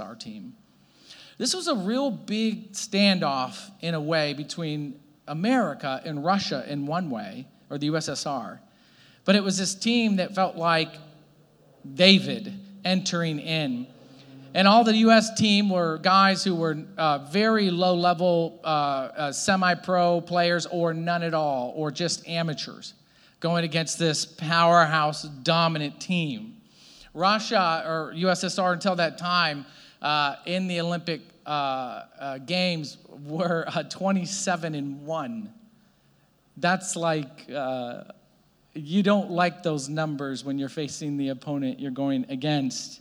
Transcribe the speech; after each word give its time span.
our 0.00 0.14
team. 0.14 0.54
This 1.38 1.54
was 1.54 1.68
a 1.68 1.74
real 1.74 2.10
big 2.10 2.72
standoff 2.72 3.70
in 3.80 3.94
a 3.94 4.00
way 4.00 4.32
between 4.32 4.98
America 5.28 6.00
and 6.04 6.24
Russia 6.24 6.64
in 6.66 6.86
one 6.86 7.10
way, 7.10 7.46
or 7.68 7.78
the 7.78 7.90
USSR. 7.90 8.58
But 9.24 9.36
it 9.36 9.44
was 9.44 9.58
this 9.58 9.74
team 9.74 10.16
that 10.16 10.34
felt 10.34 10.56
like 10.56 10.94
David 11.94 12.52
entering 12.84 13.38
in. 13.38 13.86
And 14.54 14.66
all 14.66 14.84
the 14.84 14.96
U.S. 14.96 15.36
team 15.36 15.68
were 15.68 15.98
guys 15.98 16.42
who 16.42 16.54
were 16.54 16.78
uh, 16.96 17.18
very 17.30 17.70
low 17.70 17.94
level 17.94 18.58
uh, 18.64 18.66
uh, 18.66 19.32
semi 19.32 19.74
pro 19.74 20.22
players 20.22 20.64
or 20.64 20.94
none 20.94 21.22
at 21.22 21.34
all, 21.34 21.74
or 21.76 21.90
just 21.90 22.26
amateurs 22.26 22.94
going 23.40 23.64
against 23.64 23.98
this 23.98 24.24
powerhouse 24.24 25.24
dominant 25.24 26.00
team. 26.00 26.56
Russia 27.12 27.82
or 27.86 28.14
USSR 28.14 28.72
until 28.72 28.96
that 28.96 29.18
time 29.18 29.66
uh, 30.06 30.36
in 30.46 30.68
the 30.68 30.80
Olympic 30.80 31.20
uh, 31.44 32.02
uh, 32.20 32.38
Games 32.38 32.96
were 33.26 33.66
27 33.90 34.76
and 34.76 35.04
1. 35.04 35.52
That's 36.58 36.94
like 36.94 37.48
you 38.74 39.02
don't 39.02 39.30
like 39.32 39.64
those 39.64 39.88
numbers 39.88 40.44
when 40.44 40.58
you're 40.58 40.68
facing 40.68 41.16
the 41.16 41.30
opponent 41.30 41.80
you're 41.80 41.90
going 41.90 42.24
against. 42.28 43.00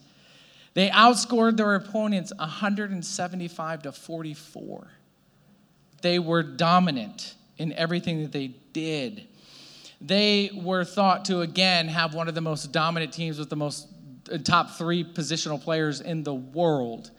They 0.73 0.89
outscored 0.89 1.57
their 1.57 1.75
opponents 1.75 2.33
175 2.39 3.83
to 3.83 3.91
44. 3.91 4.87
They 6.01 6.17
were 6.17 6.41
dominant 6.41 7.35
in 7.59 7.71
everything 7.73 8.23
that 8.23 8.31
they 8.31 8.47
did. 8.73 9.27
They 10.01 10.49
were 10.55 10.83
thought 10.83 11.25
to, 11.25 11.41
again, 11.41 11.87
have 11.87 12.15
one 12.15 12.27
of 12.27 12.33
the 12.33 12.41
most 12.41 12.71
dominant 12.71 13.13
teams 13.13 13.37
with 13.37 13.51
the 13.51 13.55
most 13.55 13.87
uh, 13.89 13.94
Uh, 14.31 14.37
top 14.37 14.71
three 14.71 15.03
positional 15.03 15.61
players 15.61 16.01
in 16.01 16.23
the 16.23 16.33
world. 16.33 17.11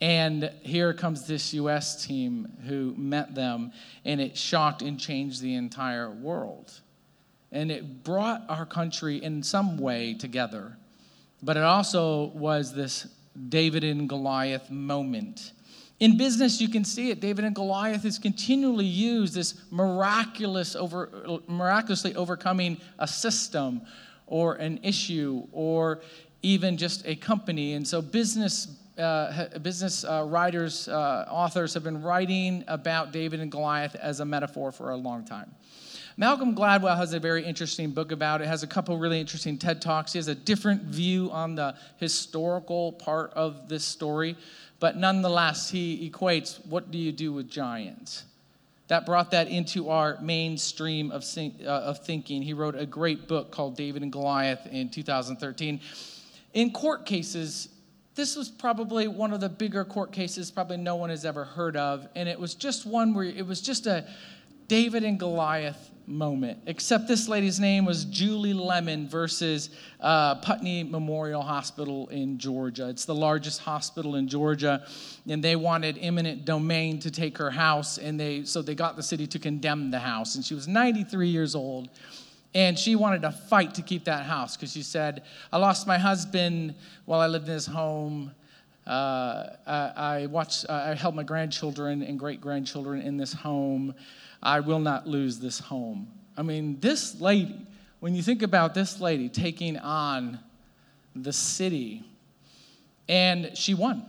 And 0.00 0.50
here 0.62 0.92
comes 0.92 1.26
this 1.26 1.54
U.S. 1.54 2.04
team 2.04 2.52
who 2.66 2.94
met 2.96 3.34
them, 3.34 3.72
and 4.04 4.20
it 4.20 4.36
shocked 4.36 4.82
and 4.82 4.98
changed 4.98 5.40
the 5.40 5.54
entire 5.54 6.10
world. 6.10 6.72
And 7.52 7.70
it 7.70 8.02
brought 8.02 8.44
our 8.48 8.66
country 8.66 9.22
in 9.22 9.42
some 9.42 9.78
way 9.78 10.14
together. 10.14 10.76
But 11.42 11.56
it 11.56 11.62
also 11.62 12.26
was 12.34 12.74
this 12.74 13.06
David 13.48 13.84
and 13.84 14.08
Goliath 14.08 14.70
moment. 14.70 15.52
In 16.00 16.16
business, 16.16 16.60
you 16.60 16.68
can 16.68 16.84
see 16.84 17.10
it. 17.10 17.20
David 17.20 17.44
and 17.44 17.54
Goliath 17.54 18.04
is 18.04 18.18
continually 18.18 18.84
used 18.84 19.34
this 19.34 19.54
miraculous 19.70 20.74
over, 20.74 21.40
miraculously 21.46 22.14
overcoming 22.16 22.80
a 22.98 23.06
system 23.06 23.82
or 24.26 24.54
an 24.54 24.80
issue 24.82 25.46
or 25.52 26.00
even 26.42 26.76
just 26.76 27.06
a 27.06 27.14
company. 27.16 27.74
And 27.74 27.86
so, 27.86 28.02
business 28.02 28.68
uh, 28.98 29.58
business 29.60 30.04
uh, 30.04 30.24
writers, 30.28 30.86
uh, 30.86 31.26
authors 31.30 31.72
have 31.72 31.82
been 31.82 32.02
writing 32.02 32.62
about 32.68 33.10
David 33.10 33.40
and 33.40 33.50
Goliath 33.50 33.94
as 33.94 34.20
a 34.20 34.24
metaphor 34.24 34.70
for 34.70 34.90
a 34.90 34.96
long 34.96 35.24
time. 35.24 35.50
Malcolm 36.18 36.54
Gladwell 36.54 36.96
has 36.96 37.14
a 37.14 37.18
very 37.18 37.42
interesting 37.42 37.90
book 37.90 38.12
about 38.12 38.42
it. 38.42 38.46
Has 38.46 38.62
a 38.62 38.66
couple 38.66 38.98
really 38.98 39.18
interesting 39.18 39.56
TED 39.56 39.80
Talks. 39.80 40.12
He 40.12 40.18
has 40.18 40.28
a 40.28 40.34
different 40.34 40.82
view 40.82 41.30
on 41.32 41.54
the 41.54 41.74
historical 41.96 42.92
part 42.92 43.32
of 43.32 43.68
this 43.68 43.82
story, 43.82 44.36
but 44.78 44.98
nonetheless, 44.98 45.70
he 45.70 46.10
equates 46.10 46.64
what 46.66 46.90
do 46.90 46.98
you 46.98 47.12
do 47.12 47.32
with 47.32 47.48
giants? 47.48 48.24
That 48.88 49.06
brought 49.06 49.30
that 49.30 49.48
into 49.48 49.88
our 49.88 50.18
mainstream 50.20 51.10
of, 51.12 51.24
uh, 51.38 51.66
of 51.66 52.04
thinking. 52.04 52.42
He 52.42 52.52
wrote 52.52 52.74
a 52.74 52.84
great 52.84 53.26
book 53.26 53.50
called 53.50 53.74
David 53.74 54.02
and 54.02 54.12
Goliath 54.12 54.66
in 54.66 54.90
2013. 54.90 55.80
In 56.54 56.70
court 56.70 57.06
cases, 57.06 57.68
this 58.14 58.36
was 58.36 58.48
probably 58.48 59.08
one 59.08 59.32
of 59.32 59.40
the 59.40 59.48
bigger 59.48 59.84
court 59.84 60.12
cases 60.12 60.50
probably 60.50 60.76
no 60.76 60.96
one 60.96 61.10
has 61.10 61.24
ever 61.24 61.44
heard 61.44 61.76
of 61.76 62.06
and 62.14 62.28
it 62.28 62.38
was 62.38 62.54
just 62.54 62.84
one 62.84 63.14
where 63.14 63.24
it 63.24 63.46
was 63.46 63.62
just 63.62 63.86
a 63.86 64.06
david 64.68 65.02
and 65.02 65.18
goliath 65.18 65.92
moment. 66.06 66.58
Except 66.66 67.06
this 67.06 67.28
lady's 67.28 67.60
name 67.60 67.84
was 67.84 68.04
Julie 68.04 68.52
Lemon 68.52 69.08
versus 69.08 69.70
uh, 70.00 70.36
Putney 70.36 70.82
Memorial 70.82 71.42
Hospital 71.42 72.08
in 72.08 72.38
Georgia. 72.38 72.88
It's 72.88 73.04
the 73.04 73.14
largest 73.14 73.60
hospital 73.60 74.16
in 74.16 74.28
Georgia, 74.28 74.84
and 75.28 75.42
they 75.42 75.56
wanted 75.56 75.98
eminent 76.00 76.44
domain 76.44 76.98
to 77.00 77.10
take 77.10 77.38
her 77.38 77.50
house, 77.50 77.98
and 77.98 78.18
they 78.18 78.44
so 78.44 78.62
they 78.62 78.74
got 78.74 78.96
the 78.96 79.02
city 79.02 79.26
to 79.28 79.38
condemn 79.38 79.90
the 79.90 80.00
house. 80.00 80.34
And 80.34 80.44
she 80.44 80.54
was 80.54 80.68
93 80.68 81.28
years 81.28 81.54
old. 81.54 81.88
And 82.54 82.78
she 82.78 82.96
wanted 82.96 83.22
to 83.22 83.30
fight 83.32 83.74
to 83.76 83.82
keep 83.82 84.04
that 84.04 84.24
house 84.24 84.56
because 84.56 84.72
she 84.72 84.82
said, 84.82 85.22
I 85.52 85.56
lost 85.56 85.86
my 85.86 85.98
husband 85.98 86.74
while 87.06 87.20
I 87.20 87.26
lived 87.26 87.48
in 87.48 87.54
his 87.54 87.66
home. 87.66 88.32
Uh, 88.86 89.46
I, 89.66 89.92
I, 89.96 90.26
watched, 90.26 90.66
uh, 90.68 90.72
I 90.72 90.94
held 90.94 91.14
my 91.14 91.22
grandchildren 91.22 92.02
and 92.02 92.18
great 92.18 92.40
grandchildren 92.40 93.00
in 93.00 93.16
this 93.16 93.32
home. 93.32 93.94
I 94.42 94.60
will 94.60 94.80
not 94.80 95.06
lose 95.06 95.38
this 95.38 95.58
home. 95.58 96.08
I 96.36 96.42
mean, 96.42 96.78
this 96.80 97.20
lady, 97.20 97.66
when 98.00 98.14
you 98.14 98.22
think 98.22 98.42
about 98.42 98.74
this 98.74 99.00
lady 99.00 99.28
taking 99.28 99.78
on 99.78 100.38
the 101.14 101.32
city, 101.32 102.04
and 103.08 103.56
she 103.56 103.74
won. 103.74 104.04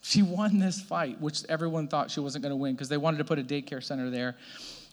She 0.00 0.22
won 0.22 0.58
this 0.58 0.80
fight, 0.80 1.20
which 1.20 1.44
everyone 1.48 1.88
thought 1.88 2.10
she 2.10 2.20
wasn't 2.20 2.42
going 2.42 2.52
to 2.52 2.56
win 2.56 2.74
because 2.74 2.88
they 2.88 2.96
wanted 2.96 3.18
to 3.18 3.24
put 3.24 3.38
a 3.38 3.42
daycare 3.42 3.82
center 3.82 4.08
there. 4.08 4.36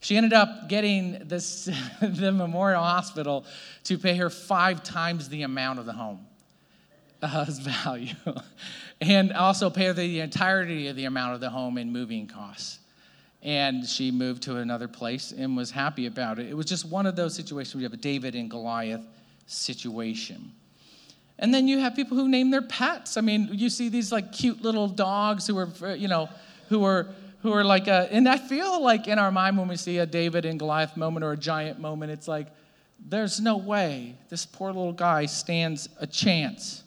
She 0.03 0.17
ended 0.17 0.33
up 0.33 0.69
getting 0.69 1.27
this, 1.27 1.65
the 2.01 2.31
Memorial 2.31 2.83
Hospital 2.83 3.45
to 3.85 3.97
pay 3.97 4.15
her 4.17 4.29
five 4.29 4.83
times 4.83 5.29
the 5.29 5.43
amount 5.43 5.79
of 5.79 5.85
the 5.85 5.93
home 5.93 6.27
uh, 7.21 7.45
value, 7.49 8.15
and 9.01 9.33
also 9.33 9.69
pay 9.69 9.85
her 9.85 9.93
the 9.93 10.19
entirety 10.19 10.87
of 10.89 10.95
the 10.95 11.05
amount 11.05 11.35
of 11.35 11.39
the 11.39 11.49
home 11.49 11.77
in 11.77 11.91
moving 11.91 12.27
costs 12.27 12.79
and 13.43 13.85
she 13.85 14.09
moved 14.09 14.43
to 14.43 14.55
another 14.57 14.87
place 14.87 15.33
and 15.37 15.55
was 15.57 15.69
happy 15.69 16.05
about 16.05 16.39
it. 16.39 16.47
It 16.47 16.55
was 16.55 16.65
just 16.65 16.85
one 16.85 17.05
of 17.05 17.17
those 17.17 17.35
situations 17.35 17.75
where 17.75 17.81
you 17.81 17.85
have 17.85 17.93
a 17.93 17.97
David 17.97 18.35
and 18.35 18.49
Goliath 18.49 19.05
situation. 19.45 20.53
And 21.39 21.53
then 21.53 21.67
you 21.67 21.79
have 21.79 21.93
people 21.93 22.15
who 22.15 22.29
name 22.29 22.51
their 22.51 22.61
pets. 22.61 23.17
I 23.17 23.21
mean, 23.21 23.49
you 23.51 23.69
see 23.69 23.89
these 23.89 24.13
like 24.13 24.31
cute 24.31 24.61
little 24.61 24.87
dogs 24.87 25.45
who 25.45 25.57
are, 25.57 25.95
you 25.95 26.07
know, 26.07 26.29
who 26.69 26.85
are 26.85 27.07
who 27.43 27.51
are 27.51 27.63
like 27.63 27.87
a, 27.87 28.07
and 28.11 28.27
I 28.27 28.37
feel 28.37 28.81
like 28.81 29.07
in 29.07 29.19
our 29.19 29.31
mind 29.31 29.57
when 29.57 29.67
we 29.67 29.75
see 29.75 29.99
a 29.99 30.05
David 30.05 30.45
and 30.45 30.57
Goliath 30.57 30.97
moment 30.97 31.23
or 31.23 31.33
a 31.33 31.37
giant 31.37 31.77
moment, 31.77 32.11
it's 32.11 32.27
like, 32.27 32.47
there's 33.05 33.41
no 33.41 33.57
way 33.57 34.15
this 34.29 34.45
poor 34.45 34.69
little 34.69 34.93
guy 34.93 35.25
stands 35.25 35.89
a 35.99 36.07
chance. 36.07 36.83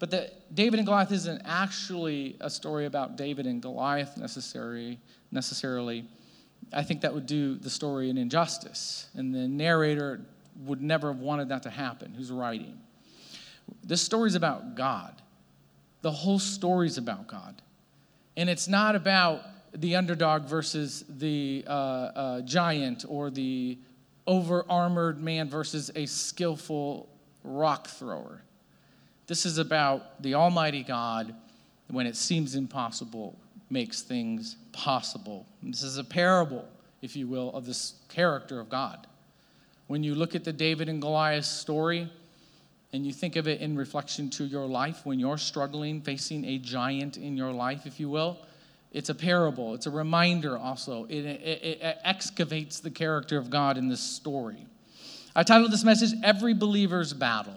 But 0.00 0.10
the, 0.10 0.32
David 0.52 0.80
and 0.80 0.86
Goliath 0.86 1.12
isn't 1.12 1.42
actually 1.44 2.36
a 2.40 2.50
story 2.50 2.86
about 2.86 3.16
David 3.16 3.46
and 3.46 3.62
Goliath 3.62 4.16
necessarily 4.16 4.98
necessarily, 5.30 6.04
I 6.72 6.82
think 6.82 7.00
that 7.00 7.14
would 7.14 7.26
do 7.26 7.54
the 7.54 7.70
story 7.70 8.10
an 8.10 8.18
injustice. 8.18 9.08
And 9.14 9.34
the 9.34 9.48
narrator 9.48 10.20
would 10.64 10.82
never 10.82 11.12
have 11.12 11.20
wanted 11.20 11.48
that 11.48 11.62
to 11.62 11.70
happen, 11.70 12.12
who's 12.14 12.30
writing. 12.30 12.78
This 13.82 14.02
story 14.02 14.26
is 14.26 14.34
about 14.34 14.74
God. 14.74 15.22
The 16.02 16.10
whole 16.10 16.38
story 16.38 16.88
is 16.88 16.98
about 16.98 17.28
God. 17.28 17.62
And 18.36 18.48
it's 18.48 18.68
not 18.68 18.96
about 18.96 19.42
the 19.74 19.96
underdog 19.96 20.44
versus 20.44 21.04
the 21.08 21.64
uh, 21.66 21.70
uh, 21.70 22.40
giant 22.42 23.04
or 23.08 23.30
the 23.30 23.78
over 24.26 24.64
armored 24.68 25.20
man 25.22 25.48
versus 25.48 25.90
a 25.94 26.06
skillful 26.06 27.08
rock 27.42 27.88
thrower. 27.88 28.42
This 29.26 29.46
is 29.46 29.58
about 29.58 30.22
the 30.22 30.34
Almighty 30.34 30.82
God 30.82 31.34
when 31.88 32.06
it 32.06 32.16
seems 32.16 32.54
impossible 32.54 33.38
makes 33.70 34.02
things 34.02 34.56
possible. 34.72 35.46
This 35.62 35.82
is 35.82 35.96
a 35.96 36.04
parable, 36.04 36.68
if 37.00 37.16
you 37.16 37.26
will, 37.26 37.50
of 37.54 37.64
this 37.64 37.94
character 38.08 38.60
of 38.60 38.68
God. 38.68 39.06
When 39.86 40.04
you 40.04 40.14
look 40.14 40.34
at 40.34 40.44
the 40.44 40.52
David 40.52 40.88
and 40.88 41.00
Goliath 41.00 41.44
story 41.44 42.10
and 42.92 43.06
you 43.06 43.12
think 43.12 43.36
of 43.36 43.48
it 43.48 43.60
in 43.60 43.76
reflection 43.76 44.28
to 44.30 44.44
your 44.44 44.66
life, 44.66 45.00
when 45.04 45.18
you're 45.18 45.38
struggling, 45.38 46.02
facing 46.02 46.44
a 46.44 46.58
giant 46.58 47.16
in 47.16 47.36
your 47.36 47.52
life, 47.52 47.86
if 47.86 47.98
you 47.98 48.10
will, 48.10 48.38
it's 48.92 49.08
a 49.08 49.14
parable. 49.14 49.74
It's 49.74 49.86
a 49.86 49.90
reminder 49.90 50.58
also. 50.58 51.04
It, 51.06 51.24
it, 51.24 51.80
it 51.82 51.98
excavates 52.04 52.80
the 52.80 52.90
character 52.90 53.38
of 53.38 53.48
God 53.48 53.78
in 53.78 53.88
this 53.88 54.02
story. 54.02 54.66
I 55.34 55.42
titled 55.42 55.72
this 55.72 55.84
message, 55.84 56.12
Every 56.22 56.52
Believer's 56.52 57.14
Battle. 57.14 57.56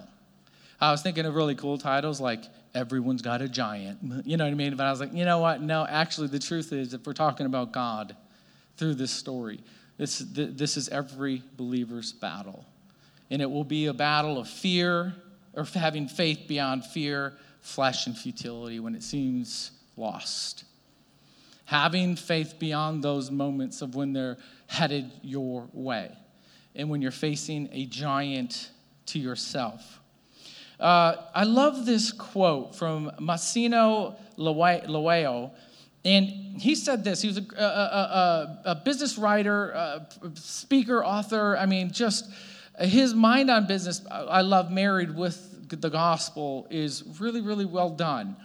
I 0.80 0.90
was 0.90 1.02
thinking 1.02 1.26
of 1.26 1.34
really 1.34 1.54
cool 1.54 1.76
titles 1.76 2.20
like 2.20 2.44
everyone's 2.74 3.20
got 3.20 3.42
a 3.42 3.48
giant. 3.48 4.26
You 4.26 4.38
know 4.38 4.44
what 4.44 4.50
I 4.50 4.54
mean? 4.54 4.74
But 4.76 4.86
I 4.86 4.90
was 4.90 5.00
like, 5.00 5.12
you 5.12 5.26
know 5.26 5.38
what? 5.38 5.60
No, 5.60 5.86
actually, 5.86 6.28
the 6.28 6.38
truth 6.38 6.72
is, 6.72 6.94
if 6.94 7.06
we're 7.06 7.12
talking 7.12 7.44
about 7.44 7.72
God 7.72 8.16
through 8.78 8.94
this 8.94 9.10
story, 9.10 9.60
this, 9.98 10.24
this 10.32 10.78
is 10.78 10.88
every 10.88 11.42
believer's 11.58 12.12
battle. 12.12 12.64
And 13.30 13.42
it 13.42 13.50
will 13.50 13.64
be 13.64 13.86
a 13.86 13.94
battle 13.94 14.38
of 14.38 14.48
fear 14.48 15.14
or 15.56 15.64
having 15.64 16.06
faith 16.06 16.42
beyond 16.46 16.84
fear, 16.84 17.32
flesh, 17.60 18.06
and 18.06 18.16
futility 18.16 18.78
when 18.78 18.94
it 18.94 19.02
seems 19.02 19.72
lost. 19.96 20.64
Having 21.64 22.16
faith 22.16 22.54
beyond 22.60 23.02
those 23.02 23.30
moments 23.30 23.82
of 23.82 23.96
when 23.96 24.12
they're 24.12 24.36
headed 24.68 25.10
your 25.22 25.68
way 25.72 26.12
and 26.76 26.88
when 26.90 27.02
you're 27.02 27.10
facing 27.10 27.68
a 27.72 27.86
giant 27.86 28.70
to 29.06 29.18
yourself 29.18 30.00
Uh, 30.78 31.16
I 31.34 31.44
love 31.44 31.86
this 31.86 32.12
quote 32.12 32.74
from 32.74 33.10
Massimo 33.18 34.16
Loeo. 34.36 35.50
And 36.04 36.60
he 36.60 36.74
said 36.74 37.02
this. 37.02 37.22
He 37.22 37.28
was 37.28 37.38
a, 37.38 37.46
a, 37.58 37.64
a, 37.64 38.60
a 38.66 38.74
business 38.74 39.16
writer, 39.18 39.70
a 39.70 40.06
speaker, 40.34 41.02
author. 41.02 41.56
I 41.56 41.66
mean, 41.66 41.90
just 41.90 42.30
his 42.78 43.14
mind 43.14 43.50
on 43.50 43.66
business, 43.66 44.02
I 44.10 44.42
love 44.42 44.70
married 44.70 45.14
with 45.14 45.68
the 45.68 45.90
gospel, 45.90 46.66
is 46.70 47.02
really, 47.20 47.40
really 47.40 47.64
well 47.64 47.90
done. 47.90 48.36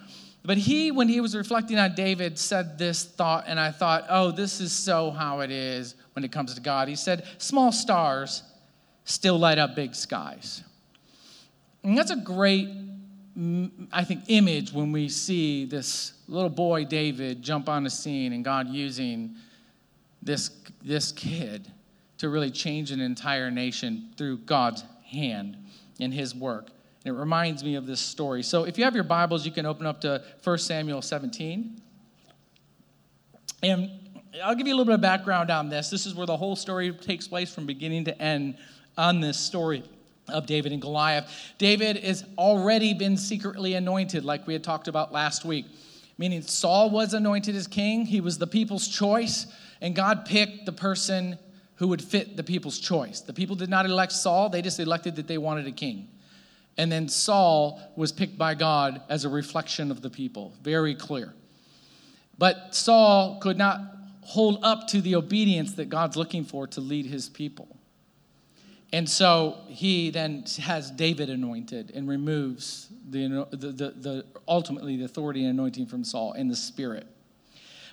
But 0.44 0.58
he, 0.58 0.90
when 0.90 1.08
he 1.08 1.20
was 1.20 1.36
reflecting 1.36 1.78
on 1.78 1.94
David, 1.94 2.38
said 2.38 2.76
this 2.76 3.04
thought, 3.04 3.44
and 3.46 3.60
I 3.60 3.70
thought, 3.70 4.06
oh, 4.08 4.32
this 4.32 4.60
is 4.60 4.72
so 4.72 5.10
how 5.10 5.40
it 5.40 5.50
is 5.50 5.94
when 6.14 6.24
it 6.24 6.32
comes 6.32 6.54
to 6.54 6.60
God. 6.60 6.88
He 6.88 6.96
said, 6.96 7.26
small 7.38 7.70
stars 7.70 8.42
still 9.04 9.38
light 9.38 9.58
up 9.58 9.76
big 9.76 9.94
skies. 9.94 10.64
And 11.84 11.96
that's 11.96 12.10
a 12.10 12.16
great, 12.16 12.68
mm, 13.38 13.88
I 13.92 14.02
think, 14.02 14.24
image 14.28 14.72
when 14.72 14.90
we 14.90 15.08
see 15.08 15.64
this 15.64 16.12
little 16.26 16.50
boy, 16.50 16.86
David, 16.86 17.42
jump 17.42 17.68
on 17.68 17.84
the 17.84 17.90
scene 17.90 18.32
and 18.32 18.44
God 18.44 18.68
using 18.68 19.36
this, 20.22 20.50
this 20.82 21.12
kid 21.12 21.70
to 22.22 22.28
really 22.28 22.52
change 22.52 22.92
an 22.92 23.00
entire 23.00 23.50
nation 23.50 24.08
through 24.16 24.38
God's 24.38 24.84
hand 25.04 25.56
in 25.98 26.12
his 26.12 26.36
work. 26.36 26.68
And 27.04 27.16
it 27.16 27.18
reminds 27.18 27.64
me 27.64 27.74
of 27.74 27.84
this 27.84 27.98
story. 27.98 28.44
So 28.44 28.62
if 28.62 28.78
you 28.78 28.84
have 28.84 28.94
your 28.94 29.02
Bibles, 29.02 29.44
you 29.44 29.50
can 29.50 29.66
open 29.66 29.86
up 29.86 30.00
to 30.02 30.22
1 30.44 30.58
Samuel 30.58 31.02
17. 31.02 31.82
And 33.64 33.90
I'll 34.40 34.54
give 34.54 34.68
you 34.68 34.72
a 34.72 34.76
little 34.76 34.84
bit 34.84 34.94
of 34.94 35.00
background 35.00 35.50
on 35.50 35.68
this. 35.68 35.90
This 35.90 36.06
is 36.06 36.14
where 36.14 36.28
the 36.28 36.36
whole 36.36 36.54
story 36.54 36.92
takes 36.92 37.26
place 37.26 37.52
from 37.52 37.66
beginning 37.66 38.04
to 38.04 38.22
end 38.22 38.56
on 38.96 39.18
this 39.18 39.36
story 39.36 39.82
of 40.28 40.46
David 40.46 40.70
and 40.70 40.80
Goliath. 40.80 41.28
David 41.58 41.96
has 42.04 42.24
already 42.38 42.94
been 42.94 43.16
secretly 43.16 43.74
anointed, 43.74 44.24
like 44.24 44.46
we 44.46 44.52
had 44.52 44.62
talked 44.62 44.86
about 44.86 45.10
last 45.10 45.44
week, 45.44 45.66
meaning 46.18 46.40
Saul 46.42 46.88
was 46.88 47.14
anointed 47.14 47.56
as 47.56 47.66
king. 47.66 48.06
He 48.06 48.20
was 48.20 48.38
the 48.38 48.46
people's 48.46 48.86
choice, 48.86 49.48
and 49.80 49.96
God 49.96 50.24
picked 50.24 50.66
the 50.66 50.72
person 50.72 51.36
who 51.82 51.88
would 51.88 52.00
fit 52.00 52.36
the 52.36 52.44
people's 52.44 52.78
choice. 52.78 53.22
The 53.22 53.32
people 53.32 53.56
did 53.56 53.68
not 53.68 53.86
elect 53.86 54.12
Saul, 54.12 54.48
they 54.48 54.62
just 54.62 54.78
elected 54.78 55.16
that 55.16 55.26
they 55.26 55.36
wanted 55.36 55.66
a 55.66 55.72
king. 55.72 56.06
And 56.78 56.92
then 56.92 57.08
Saul 57.08 57.82
was 57.96 58.12
picked 58.12 58.38
by 58.38 58.54
God 58.54 59.02
as 59.08 59.24
a 59.24 59.28
reflection 59.28 59.90
of 59.90 60.00
the 60.00 60.08
people. 60.08 60.54
Very 60.62 60.94
clear. 60.94 61.34
But 62.38 62.76
Saul 62.76 63.40
could 63.40 63.58
not 63.58 63.80
hold 64.20 64.60
up 64.62 64.86
to 64.88 65.00
the 65.00 65.16
obedience 65.16 65.74
that 65.74 65.88
God's 65.88 66.16
looking 66.16 66.44
for 66.44 66.68
to 66.68 66.80
lead 66.80 67.06
his 67.06 67.28
people. 67.28 67.76
And 68.92 69.10
so 69.10 69.58
he 69.66 70.10
then 70.10 70.44
has 70.60 70.88
David 70.88 71.30
anointed 71.30 71.90
and 71.96 72.08
removes 72.08 72.90
the, 73.10 73.44
the, 73.50 73.56
the, 73.56 73.90
the, 73.90 74.24
ultimately 74.46 74.98
the 74.98 75.04
authority 75.04 75.40
and 75.40 75.50
anointing 75.50 75.86
from 75.86 76.04
Saul 76.04 76.34
in 76.34 76.46
the 76.46 76.54
spirit. 76.54 77.08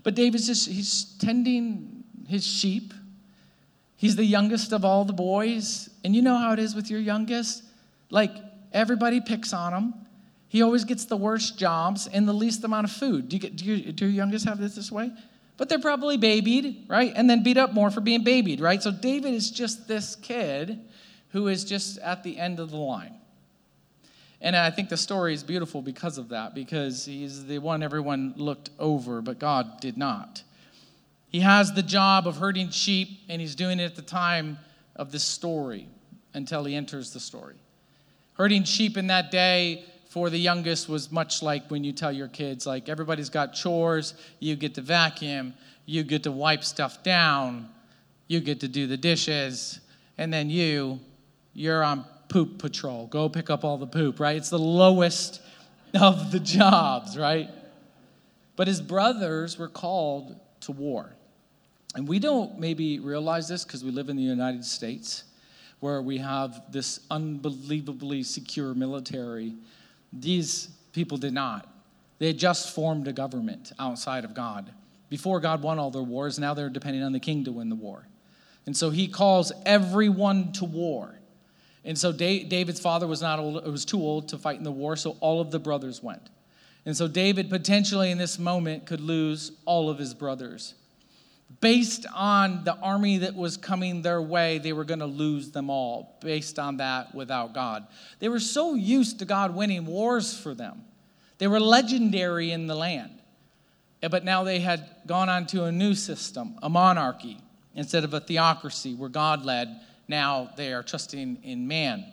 But 0.04 0.14
David's 0.14 0.46
just, 0.46 0.70
he's 0.70 1.06
tending 1.18 2.04
his 2.28 2.46
sheep. 2.46 2.94
He's 4.00 4.16
the 4.16 4.26
youngest 4.26 4.74
of 4.74 4.84
all 4.84 5.06
the 5.06 5.14
boys. 5.14 5.92
And 6.04 6.16
you 6.16 6.24
know 6.24 6.38
how 6.38 6.54
it 6.54 6.60
is 6.60 6.74
with 6.74 6.90
your 6.90 7.00
youngest? 7.00 7.64
Like, 8.10 8.32
Everybody 8.72 9.22
picks 9.22 9.54
on 9.54 9.74
him. 9.74 9.94
He 10.48 10.62
always 10.62 10.84
gets 10.84 11.06
the 11.06 11.18
worst 11.18 11.58
jobs 11.58 12.08
and 12.08 12.28
the 12.28 12.34
least 12.34 12.64
amount 12.64 12.86
of 12.86 12.92
food. 12.92 13.30
Do, 13.30 13.36
you 13.36 13.40
get, 13.40 13.56
do, 13.56 13.66
you, 13.66 13.92
do 13.92 14.06
your 14.06 14.14
youngest 14.14 14.46
have 14.46 14.60
this 14.60 14.76
this 14.76 14.92
way? 14.92 15.12
But 15.58 15.70
they're 15.70 15.80
probably 15.80 16.18
babied, 16.18 16.86
right? 16.88 17.12
And 17.16 17.30
then 17.30 17.44
beat 17.44 17.58
up 17.58 17.74
more 17.74 17.92
for 17.92 18.02
being 18.02 18.24
babied, 18.24 18.62
right? 18.62 18.82
So 18.82 18.92
David 18.92 19.34
is 19.34 19.52
just 19.52 19.88
this 19.88 20.16
kid 20.16 20.80
who 21.30 21.48
is 21.48 21.64
just 21.64 21.98
at 22.00 22.24
the 22.24 22.38
end 22.38 22.60
of 22.60 22.72
the 22.72 22.78
line. 22.78 23.16
And 24.42 24.56
I 24.56 24.72
think 24.72 24.90
the 24.90 24.98
story 24.98 25.34
is 25.34 25.44
beautiful 25.44 25.82
because 25.82 26.18
of 26.18 26.30
that, 26.30 26.56
because 26.56 27.06
he's 27.06 27.46
the 27.46 27.60
one 27.60 27.84
everyone 27.84 28.34
looked 28.38 28.70
over, 28.80 29.22
but 29.22 29.38
God 29.38 29.82
did 29.82 29.98
not. 29.98 30.44
He 31.30 31.42
has 31.42 31.74
the 31.74 31.84
job 31.84 32.28
of 32.28 32.38
herding 32.38 32.70
sheep, 32.70 33.22
and 33.30 33.40
he's 33.40 33.56
doing 33.56 33.80
it 33.80 33.86
at 33.86 33.96
the 33.96 34.02
time 34.02 34.58
of 34.96 35.12
this 35.12 35.24
story 35.24 35.88
until 36.34 36.64
he 36.64 36.76
enters 36.76 37.14
the 37.14 37.20
story. 37.20 37.56
Herding 38.34 38.64
sheep 38.64 38.98
in 38.98 39.08
that 39.08 39.32
day 39.32 39.86
for 40.10 40.32
the 40.32 40.40
youngest 40.40 40.90
was 40.90 41.12
much 41.12 41.44
like 41.44 41.70
when 41.70 41.84
you 41.84 41.92
tell 41.92 42.12
your 42.12 42.28
kids, 42.28 42.66
like, 42.66 42.90
everybody's 42.90 43.30
got 43.30 43.54
chores, 43.54 44.16
you 44.40 44.56
get 44.56 44.74
to 44.76 44.82
vacuum, 44.82 45.54
you 45.86 46.04
get 46.04 46.24
to 46.24 46.32
wipe 46.32 46.64
stuff 46.64 47.04
down, 47.04 47.70
you 48.28 48.40
get 48.40 48.60
to 48.62 48.68
do 48.68 48.88
the 48.88 48.98
dishes, 48.98 49.80
and 50.18 50.34
then 50.34 50.50
you, 50.50 51.00
you're 51.54 51.84
on 51.84 52.06
poop 52.28 52.58
patrol. 52.58 53.06
Go 53.08 53.30
pick 53.30 53.52
up 53.52 53.64
all 53.64 53.78
the 53.78 53.88
poop, 53.88 54.20
right? 54.20 54.36
It's 54.36 54.50
the 54.50 54.58
lowest 54.58 55.42
of 56.00 56.32
the 56.32 56.40
jobs, 56.40 57.18
right? 57.18 57.50
But 58.56 58.68
his 58.68 58.82
brothers 58.82 59.60
were 59.60 59.70
called 59.70 60.40
to 60.62 60.72
war. 60.72 61.16
And 61.96 62.08
we 62.08 62.20
don't 62.20 62.60
maybe 62.60 63.00
realize 63.00 63.48
this 63.48 63.64
because 63.64 63.84
we 63.84 63.92
live 63.92 64.10
in 64.10 64.16
the 64.16 64.24
United 64.24 64.64
States 64.64 65.24
where 65.80 66.02
we 66.02 66.18
have 66.18 66.62
this 66.72 67.00
unbelievably 67.10 68.24
secure 68.24 68.74
military. 68.74 69.56
These 70.14 70.70
people 70.94 71.18
did 71.18 71.34
not. 71.34 71.68
They 72.20 72.28
had 72.28 72.38
just 72.38 72.76
formed 72.76 73.08
a 73.08 73.14
government 73.14 73.72
outside 73.80 74.26
of 74.26 74.34
God. 74.34 74.72
Before 75.10 75.40
God 75.40 75.64
won 75.64 75.80
all 75.80 75.90
their 75.90 76.04
wars, 76.04 76.38
now 76.38 76.54
they're 76.54 76.70
depending 76.70 77.02
on 77.02 77.14
the 77.14 77.20
king 77.20 77.46
to 77.46 77.52
win 77.52 77.70
the 77.70 77.76
war. 77.76 78.08
And 78.66 78.76
so 78.76 78.90
he 78.90 79.08
calls 79.08 79.52
everyone 79.66 80.52
to 80.54 80.66
war. 80.66 81.16
And 81.86 81.98
so 81.98 82.12
David's 82.12 82.80
father 82.80 83.08
was 83.08 83.22
not 83.22 83.40
old, 83.40 83.66
was 83.66 83.86
too 83.86 84.00
old 84.00 84.28
to 84.30 84.38
fight 84.38 84.58
in 84.58 84.64
the 84.64 84.72
war, 84.72 84.96
so 84.96 85.18
all 85.22 85.40
of 85.42 85.50
the 85.50 85.60
brothers 85.60 86.04
went. 86.04 86.30
And 86.86 86.96
so 86.96 87.08
David 87.08 87.50
potentially 87.50 88.12
in 88.12 88.18
this 88.18 88.38
moment 88.38 88.86
could 88.86 89.02
lose 89.02 89.54
all 89.66 89.90
of 89.90 89.98
his 89.98 90.14
brothers 90.14 90.76
based 91.62 92.06
on 92.14 92.64
the 92.64 92.76
army 92.76 93.20
that 93.20 93.36
was 93.36 93.58
coming 93.58 94.02
their 94.02 94.22
way, 94.22 94.60
they 94.60 94.74
were 94.74 94.86
going 94.86 95.00
to 95.00 95.06
lose 95.06 95.52
them 95.52 95.70
all 95.70 96.18
based 96.22 96.60
on 96.60 96.78
that 96.78 97.14
without 97.14 97.54
God. 97.54 97.88
They 98.20 98.30
were 98.30 98.40
so 98.40 98.76
used 98.76 99.20
to 99.20 99.26
God 99.26 99.56
winning 99.56 99.86
wars 99.86 100.38
for 100.38 100.54
them, 100.54 100.84
they 101.38 101.48
were 101.48 101.60
legendary 101.60 102.52
in 102.52 102.68
the 102.68 102.76
land. 102.76 103.12
Eh, 104.02 104.08
but 104.08 104.24
now 104.24 104.44
they 104.44 104.60
had 104.60 104.88
gone 105.06 105.28
on 105.28 105.46
to 105.48 105.66
a 105.66 105.72
new 105.72 105.94
system, 105.94 106.56
a 106.64 106.70
monarchy, 106.70 107.38
instead 107.76 108.04
of 108.04 108.14
a 108.14 108.20
theocracy 108.20 108.96
where 108.96 109.10
God 109.10 109.44
led. 109.44 109.82
Now 110.08 110.50
they 110.56 110.74
are 110.74 110.84
trusting 110.84 111.40
in 111.44 111.68
man. 111.68 112.06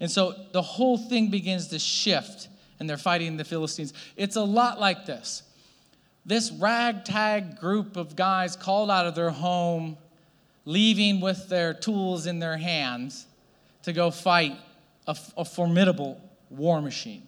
And 0.00 0.10
so 0.10 0.34
the 0.52 0.62
whole 0.62 0.96
thing 0.96 1.30
begins 1.30 1.68
to 1.68 1.78
shift, 1.78 2.48
and 2.78 2.88
they're 2.88 2.96
fighting 2.96 3.36
the 3.36 3.44
Philistines. 3.44 3.92
It's 4.16 4.36
a 4.36 4.42
lot 4.42 4.80
like 4.80 5.06
this 5.06 5.42
this 6.24 6.52
ragtag 6.52 7.58
group 7.58 7.96
of 7.96 8.14
guys 8.14 8.54
called 8.56 8.90
out 8.90 9.06
of 9.06 9.14
their 9.14 9.30
home, 9.30 9.96
leaving 10.64 11.20
with 11.20 11.48
their 11.48 11.74
tools 11.74 12.26
in 12.26 12.38
their 12.38 12.56
hands 12.56 13.26
to 13.82 13.92
go 13.92 14.10
fight 14.10 14.56
a, 15.06 15.16
a 15.36 15.44
formidable 15.44 16.20
war 16.50 16.80
machine. 16.80 17.22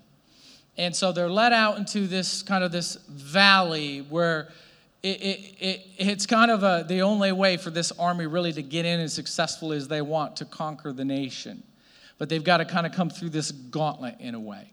And 0.77 0.95
so 0.95 1.13
they're 1.13 1.31
led 1.31 1.53
out 1.53 1.79
into 1.79 2.07
this 2.07 2.43
kind 2.43 2.65
of 2.65 2.73
this 2.73 2.97
valley 3.09 4.01
where 4.09 4.49
it, 5.03 5.21
it, 5.21 5.55
it, 5.61 5.87
it's 5.99 6.27
kind 6.27 6.51
of 6.51 6.63
a, 6.63 6.85
the 6.89 7.03
only 7.03 7.31
way 7.33 7.57
for 7.57 7.71
this 7.71 7.93
army 7.93 8.27
really 8.27 8.53
to 8.53 8.63
get 8.63 8.85
in 8.85 9.01
as 9.01 9.13
successful 9.13 9.73
as 9.73 9.87
they 9.87 10.03
want 10.03 10.37
to 10.37 10.45
conquer 10.45 10.93
the 10.93 11.05
nation. 11.05 11.63
But 12.19 12.29
they've 12.29 12.43
got 12.43 12.59
to 12.59 12.65
kind 12.65 12.87
of 12.87 12.93
come 12.93 13.11
through 13.11 13.31
this 13.31 13.51
gauntlet 13.51 14.17
in 14.21 14.35
a 14.35 14.41
way. 14.41 14.71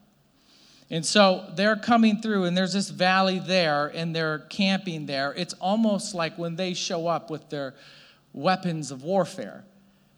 And 0.92 1.06
so 1.06 1.50
they're 1.56 1.76
coming 1.76 2.20
through, 2.20 2.44
and 2.44 2.54
there's 2.54 2.74
this 2.74 2.90
valley 2.90 3.38
there, 3.38 3.86
and 3.94 4.14
they're 4.14 4.40
camping 4.50 5.06
there. 5.06 5.32
It's 5.32 5.54
almost 5.54 6.14
like 6.14 6.36
when 6.36 6.54
they 6.54 6.74
show 6.74 7.08
up 7.08 7.30
with 7.30 7.48
their 7.48 7.74
weapons 8.34 8.90
of 8.90 9.02
warfare. 9.02 9.64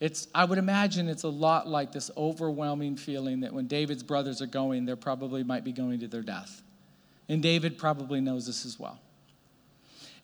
It's, 0.01 0.27
I 0.35 0.43
would 0.43 0.57
imagine 0.57 1.07
it's 1.07 1.23
a 1.23 1.29
lot 1.29 1.65
like 1.65 1.93
this 1.93 2.11
overwhelming 2.17 2.97
feeling 2.97 3.39
that 3.39 3.53
when 3.53 3.67
David's 3.67 4.03
brothers 4.03 4.41
are 4.41 4.47
going, 4.47 4.83
they 4.83 4.93
probably 4.95 5.45
might 5.45 5.63
be 5.63 5.71
going 5.71 6.01
to 6.01 6.09
their 6.09 6.21
death. 6.21 6.61
And 7.29 7.41
David 7.41 7.77
probably 7.77 8.19
knows 8.19 8.45
this 8.45 8.65
as 8.65 8.77
well. 8.77 8.99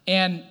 And 0.05 0.43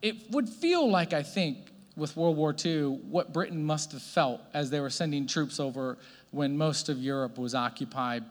it 0.00 0.30
would 0.30 0.48
feel 0.48 0.90
like, 0.90 1.12
I 1.12 1.22
think, 1.22 1.58
with 1.94 2.16
World 2.16 2.38
War 2.38 2.56
II, 2.64 3.00
what 3.10 3.34
Britain 3.34 3.62
must 3.62 3.92
have 3.92 4.00
felt 4.00 4.40
as 4.54 4.70
they 4.70 4.80
were 4.80 4.88
sending 4.88 5.26
troops 5.26 5.60
over 5.60 5.98
when 6.30 6.56
most 6.56 6.88
of 6.88 6.96
Europe 6.98 7.36
was 7.36 7.54
occupied 7.54 8.24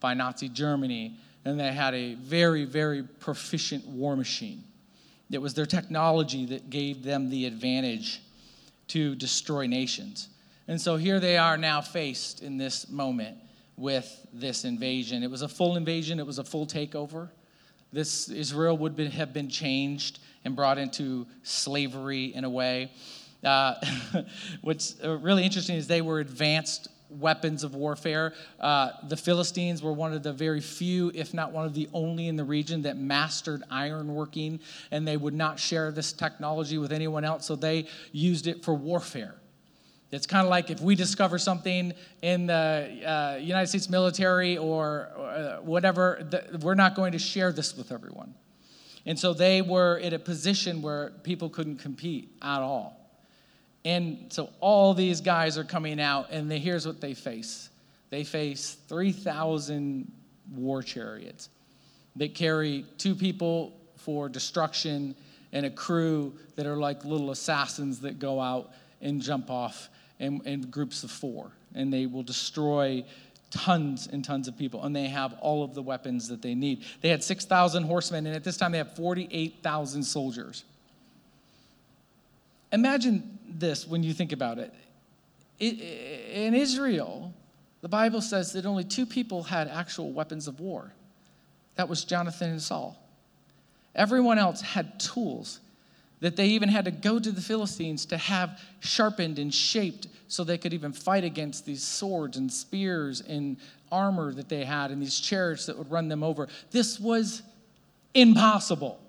by 0.00 0.14
Nazi 0.14 0.48
Germany, 0.48 1.16
and 1.44 1.58
they 1.58 1.72
had 1.72 1.94
a 1.94 2.14
very, 2.14 2.64
very 2.64 3.02
proficient 3.02 3.86
war 3.86 4.16
machine. 4.16 4.64
It 5.30 5.42
was 5.42 5.54
their 5.54 5.66
technology 5.66 6.46
that 6.46 6.70
gave 6.70 7.02
them 7.02 7.28
the 7.30 7.46
advantage 7.46 8.22
to 8.88 9.14
destroy 9.14 9.66
nations. 9.66 10.28
And 10.66 10.80
so 10.80 10.96
here 10.96 11.20
they 11.20 11.36
are 11.36 11.56
now 11.56 11.80
faced 11.80 12.42
in 12.42 12.56
this 12.56 12.88
moment 12.88 13.36
with 13.76 14.26
this 14.32 14.64
invasion. 14.64 15.22
It 15.22 15.30
was 15.30 15.42
a 15.42 15.48
full 15.48 15.76
invasion, 15.76 16.18
it 16.18 16.26
was 16.26 16.38
a 16.38 16.44
full 16.44 16.66
takeover. 16.66 17.30
This 17.92 18.28
Israel 18.28 18.76
would 18.78 18.96
be, 18.96 19.06
have 19.08 19.32
been 19.32 19.48
changed 19.48 20.18
and 20.44 20.54
brought 20.54 20.78
into 20.78 21.26
slavery 21.42 22.34
in 22.34 22.44
a 22.44 22.50
way. 22.50 22.92
Uh, 23.42 23.74
what's 24.62 24.96
uh, 25.02 25.16
really 25.18 25.44
interesting 25.44 25.76
is 25.76 25.86
they 25.86 26.02
were 26.02 26.20
advanced 26.20 26.88
weapons 27.10 27.64
of 27.64 27.74
warfare. 27.74 28.34
Uh, 28.60 28.90
the 29.08 29.16
Philistines 29.16 29.82
were 29.82 29.92
one 29.92 30.12
of 30.12 30.22
the 30.22 30.32
very 30.32 30.60
few, 30.60 31.10
if 31.14 31.32
not 31.32 31.52
one 31.52 31.64
of 31.64 31.74
the 31.74 31.88
only 31.92 32.28
in 32.28 32.36
the 32.36 32.44
region, 32.44 32.82
that 32.82 32.96
mastered 32.96 33.62
ironworking, 33.70 34.60
and 34.90 35.06
they 35.06 35.16
would 35.16 35.34
not 35.34 35.58
share 35.58 35.90
this 35.90 36.12
technology 36.12 36.78
with 36.78 36.92
anyone 36.92 37.24
else, 37.24 37.46
so 37.46 37.56
they 37.56 37.86
used 38.12 38.46
it 38.46 38.64
for 38.64 38.74
warfare. 38.74 39.34
It's 40.10 40.26
kind 40.26 40.46
of 40.46 40.50
like 40.50 40.70
if 40.70 40.80
we 40.80 40.94
discover 40.94 41.38
something 41.38 41.92
in 42.22 42.46
the 42.46 42.54
uh, 43.04 43.38
United 43.40 43.66
States 43.66 43.90
military 43.90 44.56
or 44.56 45.10
uh, 45.18 45.56
whatever, 45.62 46.26
we're 46.62 46.74
not 46.74 46.94
going 46.94 47.12
to 47.12 47.18
share 47.18 47.52
this 47.52 47.76
with 47.76 47.92
everyone. 47.92 48.34
And 49.04 49.18
so 49.18 49.34
they 49.34 49.60
were 49.60 49.98
in 49.98 50.14
a 50.14 50.18
position 50.18 50.80
where 50.80 51.10
people 51.22 51.50
couldn't 51.50 51.76
compete 51.76 52.30
at 52.40 52.60
all. 52.60 52.97
And 53.84 54.26
so 54.30 54.50
all 54.60 54.92
these 54.94 55.20
guys 55.20 55.56
are 55.56 55.64
coming 55.64 56.00
out, 56.00 56.30
and 56.30 56.50
they, 56.50 56.58
here's 56.58 56.86
what 56.86 57.00
they 57.00 57.14
face 57.14 57.70
they 58.10 58.24
face 58.24 58.76
3,000 58.88 60.10
war 60.54 60.82
chariots 60.82 61.50
that 62.16 62.34
carry 62.34 62.86
two 62.96 63.14
people 63.14 63.78
for 63.96 64.28
destruction 64.28 65.14
and 65.52 65.66
a 65.66 65.70
crew 65.70 66.32
that 66.56 66.66
are 66.66 66.76
like 66.76 67.04
little 67.04 67.30
assassins 67.30 68.00
that 68.00 68.18
go 68.18 68.40
out 68.40 68.70
and 69.00 69.20
jump 69.20 69.50
off 69.50 69.88
in, 70.18 70.40
in 70.44 70.62
groups 70.62 71.04
of 71.04 71.10
four. 71.10 71.50
And 71.74 71.92
they 71.92 72.06
will 72.06 72.22
destroy 72.22 73.04
tons 73.50 74.08
and 74.10 74.24
tons 74.24 74.48
of 74.48 74.58
people, 74.58 74.84
and 74.84 74.94
they 74.94 75.06
have 75.06 75.34
all 75.40 75.62
of 75.62 75.74
the 75.74 75.82
weapons 75.82 76.28
that 76.28 76.42
they 76.42 76.54
need. 76.54 76.84
They 77.00 77.08
had 77.08 77.22
6,000 77.22 77.84
horsemen, 77.84 78.26
and 78.26 78.36
at 78.36 78.44
this 78.44 78.56
time 78.56 78.72
they 78.72 78.78
have 78.78 78.94
48,000 78.94 80.02
soldiers. 80.02 80.64
Imagine 82.72 83.38
this 83.48 83.86
when 83.86 84.02
you 84.02 84.12
think 84.12 84.32
about 84.32 84.58
it. 84.58 84.72
In 85.58 86.54
Israel, 86.54 87.32
the 87.80 87.88
Bible 87.88 88.20
says 88.20 88.52
that 88.52 88.66
only 88.66 88.84
two 88.84 89.06
people 89.06 89.42
had 89.42 89.68
actual 89.68 90.12
weapons 90.12 90.46
of 90.46 90.60
war 90.60 90.92
that 91.76 91.88
was 91.88 92.04
Jonathan 92.04 92.50
and 92.50 92.62
Saul. 92.62 93.00
Everyone 93.94 94.38
else 94.38 94.60
had 94.60 94.98
tools 95.00 95.60
that 96.20 96.34
they 96.34 96.48
even 96.48 96.68
had 96.68 96.84
to 96.84 96.90
go 96.90 97.18
to 97.18 97.30
the 97.30 97.40
Philistines 97.40 98.04
to 98.06 98.16
have 98.16 98.60
sharpened 98.80 99.38
and 99.38 99.54
shaped 99.54 100.08
so 100.26 100.42
they 100.42 100.58
could 100.58 100.74
even 100.74 100.92
fight 100.92 101.22
against 101.22 101.64
these 101.64 101.82
swords 101.82 102.36
and 102.36 102.52
spears 102.52 103.20
and 103.20 103.56
armor 103.90 104.32
that 104.32 104.48
they 104.48 104.64
had 104.64 104.90
and 104.90 105.00
these 105.00 105.20
chariots 105.20 105.66
that 105.66 105.78
would 105.78 105.90
run 105.90 106.08
them 106.08 106.24
over. 106.24 106.48
This 106.72 106.98
was 106.98 107.42
impossible. 108.14 109.00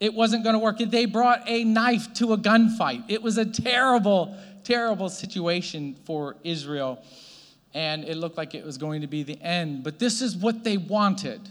It 0.00 0.14
wasn't 0.14 0.44
going 0.44 0.54
to 0.54 0.60
work. 0.60 0.78
They 0.78 1.06
brought 1.06 1.42
a 1.46 1.64
knife 1.64 2.12
to 2.14 2.32
a 2.32 2.38
gunfight. 2.38 3.04
It 3.08 3.22
was 3.22 3.36
a 3.36 3.44
terrible, 3.44 4.36
terrible 4.62 5.08
situation 5.08 5.96
for 6.04 6.36
Israel. 6.44 7.02
And 7.74 8.04
it 8.04 8.16
looked 8.16 8.36
like 8.36 8.54
it 8.54 8.64
was 8.64 8.78
going 8.78 9.00
to 9.00 9.06
be 9.06 9.22
the 9.22 9.40
end. 9.42 9.82
But 9.82 9.98
this 9.98 10.22
is 10.22 10.36
what 10.36 10.64
they 10.64 10.76
wanted. 10.76 11.48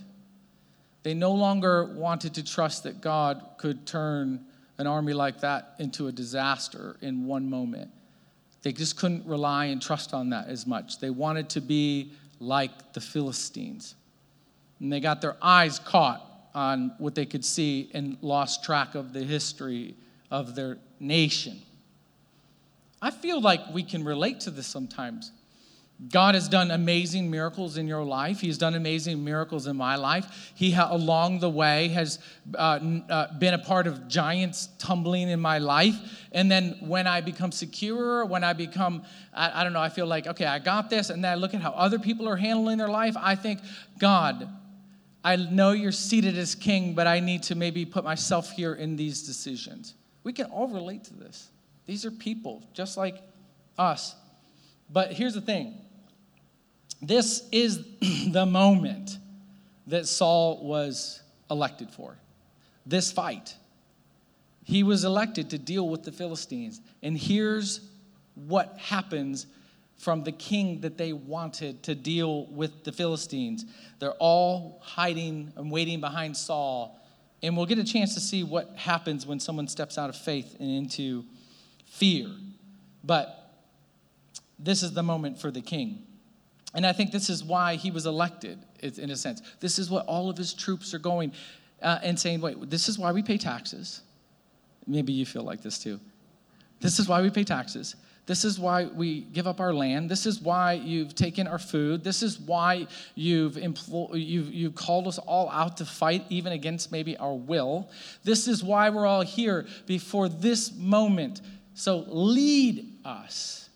They 1.04 1.14
no 1.14 1.34
longer 1.34 1.86
wanted 1.94 2.34
to 2.36 2.44
trust 2.44 2.84
that 2.84 3.02
God 3.02 3.44
could 3.58 3.86
turn 3.86 4.46
an 4.78 4.88
army 4.88 5.14
like 5.14 5.42
that 5.42 5.76
into 5.80 6.08
a 6.08 6.12
disaster 6.12 6.98
in 7.02 7.26
one 7.26 7.50
moment. 7.50 7.92
They 8.62 8.72
just 8.72 8.98
couldn't 8.98 9.26
rely 9.26 9.66
and 9.66 9.82
trust 9.82 10.14
on 10.14 10.30
that 10.32 10.48
as 10.48 10.66
much. 10.66 11.00
They 11.00 11.10
wanted 11.10 11.50
to 11.52 11.62
be 11.62 12.12
like 12.40 12.94
the 12.94 13.02
Philistines. 13.02 13.96
And 14.80 14.92
they 14.92 15.00
got 15.00 15.22
their 15.22 15.38
eyes 15.42 15.80
caught 15.80 16.27
on 16.58 16.92
what 16.98 17.14
they 17.14 17.26
could 17.28 17.46
see 17.46 17.88
and 17.94 18.18
lost 18.24 18.64
track 18.64 18.96
of 18.96 19.14
the 19.14 19.24
history 19.24 19.94
of 20.32 20.56
their 20.56 20.80
nation. 21.00 21.62
I 23.00 23.12
feel 23.12 23.40
like 23.40 23.60
we 23.72 23.84
can 23.84 24.04
relate 24.04 24.40
to 24.40 24.50
this 24.50 24.66
sometimes. 24.66 25.32
God 26.10 26.34
has 26.34 26.50
done 26.50 26.72
amazing 26.72 27.30
miracles 27.30 27.78
in 27.78 27.88
your 27.88 28.04
life. 28.04 28.40
He's 28.40 28.58
done 28.58 28.74
amazing 28.74 29.24
miracles 29.24 29.68
in 29.68 29.78
my 29.78 29.98
life. 29.98 30.52
He, 30.56 30.72
ha- 30.72 30.88
along 30.90 31.42
the 31.42 31.50
way, 31.50 31.90
has 31.90 32.18
uh, 32.56 32.80
uh, 33.08 33.38
been 33.38 33.54
a 33.54 33.60
part 33.60 33.86
of 33.86 34.08
giants 34.08 34.70
tumbling 34.80 35.30
in 35.30 35.40
my 35.40 35.60
life. 35.60 35.96
And 36.32 36.50
then 36.50 36.78
when 36.82 37.06
I 37.06 37.22
become 37.22 37.52
secure, 37.52 38.26
when 38.26 38.44
I 38.44 38.54
become, 38.54 39.04
I, 39.32 39.62
I 39.62 39.64
don't 39.64 39.74
know, 39.74 39.82
I 39.82 39.90
feel 39.90 40.08
like, 40.08 40.26
okay, 40.26 40.46
I 40.46 40.58
got 40.58 40.90
this. 40.90 41.12
And 41.12 41.24
then 41.24 41.32
I 41.32 41.36
look 41.36 41.54
at 41.54 41.62
how 41.62 41.72
other 41.72 42.00
people 42.00 42.28
are 42.28 42.38
handling 42.38 42.80
their 42.80 42.88
life. 42.88 43.16
I 43.16 43.36
think, 43.36 43.60
God, 44.00 44.50
I 45.28 45.36
know 45.36 45.74
you're 45.74 45.92
seated 45.92 46.38
as 46.38 46.56
king, 46.56 46.94
but 46.94 47.06
I 47.06 47.20
need 47.20 47.44
to 47.44 47.56
maybe 47.56 47.84
put 47.84 48.06
myself 48.06 48.50
here 48.52 48.74
in 48.74 48.96
these 48.96 49.24
decisions. 49.24 49.94
We 50.24 50.32
can 50.32 50.46
all 50.46 50.70
relate 50.70 51.04
to 51.04 51.14
this. 51.14 51.50
These 51.86 52.06
are 52.06 52.12
people 52.12 52.64
just 52.74 52.96
like 52.96 53.22
us. 53.78 54.16
But 54.90 55.12
here's 55.12 55.34
the 55.34 55.42
thing 55.42 55.82
this 57.02 57.46
is 57.52 57.86
the 58.32 58.46
moment 58.46 59.18
that 59.88 60.08
Saul 60.08 60.64
was 60.64 61.22
elected 61.52 61.92
for. 61.92 62.18
This 62.86 63.12
fight. 63.12 63.54
He 64.64 64.82
was 64.84 65.04
elected 65.04 65.50
to 65.50 65.58
deal 65.58 65.90
with 65.90 66.04
the 66.04 66.12
Philistines. 66.14 66.80
And 67.04 67.18
here's 67.18 67.82
what 68.36 68.78
happens 68.78 69.46
from 69.98 70.24
the 70.24 70.32
king 70.32 70.82
that 70.82 70.98
they 70.98 71.12
wanted 71.12 71.84
to 71.84 71.96
deal 71.96 72.46
with 72.48 72.84
the 72.84 72.92
Philistines. 72.92 73.66
They're 74.00 74.12
all 74.14 74.80
hiding 74.82 75.52
and 75.56 75.72
waiting 75.72 76.00
behind 76.00 76.38
Saul. 76.38 77.00
And 77.42 77.58
we'll 77.58 77.66
get 77.66 77.80
a 77.80 77.84
chance 77.84 78.14
to 78.14 78.20
see 78.20 78.44
what 78.44 78.76
happens 78.76 79.26
when 79.26 79.40
someone 79.40 79.68
steps 79.68 79.98
out 79.98 80.10
of 80.10 80.16
faith 80.16 80.56
and 80.60 80.70
into 80.70 81.26
fear. 81.86 82.30
But 83.04 83.52
this 84.60 84.84
is 84.84 84.94
the 84.94 85.04
moment 85.04 85.40
for 85.40 85.52
the 85.52 85.62
king. 85.62 86.04
And 86.74 86.86
I 86.86 86.94
think 86.94 87.12
this 87.12 87.30
is 87.30 87.44
why 87.44 87.76
he 87.76 87.92
was 87.92 88.06
elected, 88.06 88.60
in 88.82 89.10
a 89.10 89.16
sense. 89.16 89.42
This 89.60 89.80
is 89.80 89.90
what 89.90 90.06
all 90.06 90.30
of 90.30 90.38
his 90.38 90.54
troops 90.54 90.94
are 90.94 91.00
going 91.00 91.32
uh, 91.82 92.00
and 92.04 92.20
saying, 92.20 92.42
wait, 92.42 92.70
this 92.70 92.90
is 92.90 93.00
why 93.00 93.12
we 93.12 93.24
pay 93.24 93.38
taxes. 93.38 94.02
Maybe 94.86 95.14
you 95.14 95.26
feel 95.26 95.44
like 95.44 95.62
this 95.62 95.80
too. 95.80 96.00
This 96.80 97.00
is 97.00 97.08
why 97.08 97.22
we 97.22 97.30
pay 97.30 97.44
taxes. 97.44 97.96
This 98.28 98.44
is 98.44 98.60
why 98.60 98.86
we 98.86 99.22
give 99.22 99.48
up 99.48 99.62
our 99.62 99.74
land. 99.74 100.12
This 100.12 100.26
is 100.26 100.42
why 100.42 100.74
you've 100.74 101.16
taken 101.16 101.48
our 101.48 101.58
food. 101.58 102.04
This 102.04 102.22
is 102.22 102.38
why 102.38 102.88
you've, 103.16 103.58
you've, 103.58 104.54
you've 104.54 104.76
called 104.76 105.08
us 105.08 105.18
all 105.18 105.50
out 105.50 105.78
to 105.78 105.86
fight, 105.86 106.26
even 106.30 106.52
against 106.52 106.92
maybe 106.92 107.16
our 107.18 107.34
will. 107.34 107.90
This 108.26 108.50
is 108.50 108.62
why 108.62 108.90
we're 108.90 109.08
all 109.08 109.22
here 109.22 109.66
before 109.86 110.28
this 110.28 110.74
moment. 110.76 111.40
So 111.74 112.04
lead 112.08 112.92
us. 113.06 113.70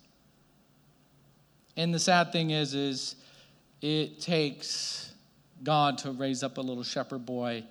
And 1.78 1.94
the 1.94 1.98
sad 1.98 2.30
thing 2.30 2.50
is, 2.50 2.74
is 2.74 3.16
it 3.80 4.20
takes 4.20 5.14
God 5.62 5.96
to 5.98 6.10
raise 6.10 6.42
up 6.42 6.58
a 6.58 6.60
little 6.60 6.82
shepherd 6.82 7.24
boy 7.24 7.64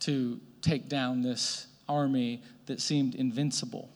to 0.00 0.40
take 0.62 0.88
down 0.88 1.22
this 1.22 1.66
army 1.88 2.40
that 2.66 2.80
seemed 2.80 3.16
invincible. 3.16 3.88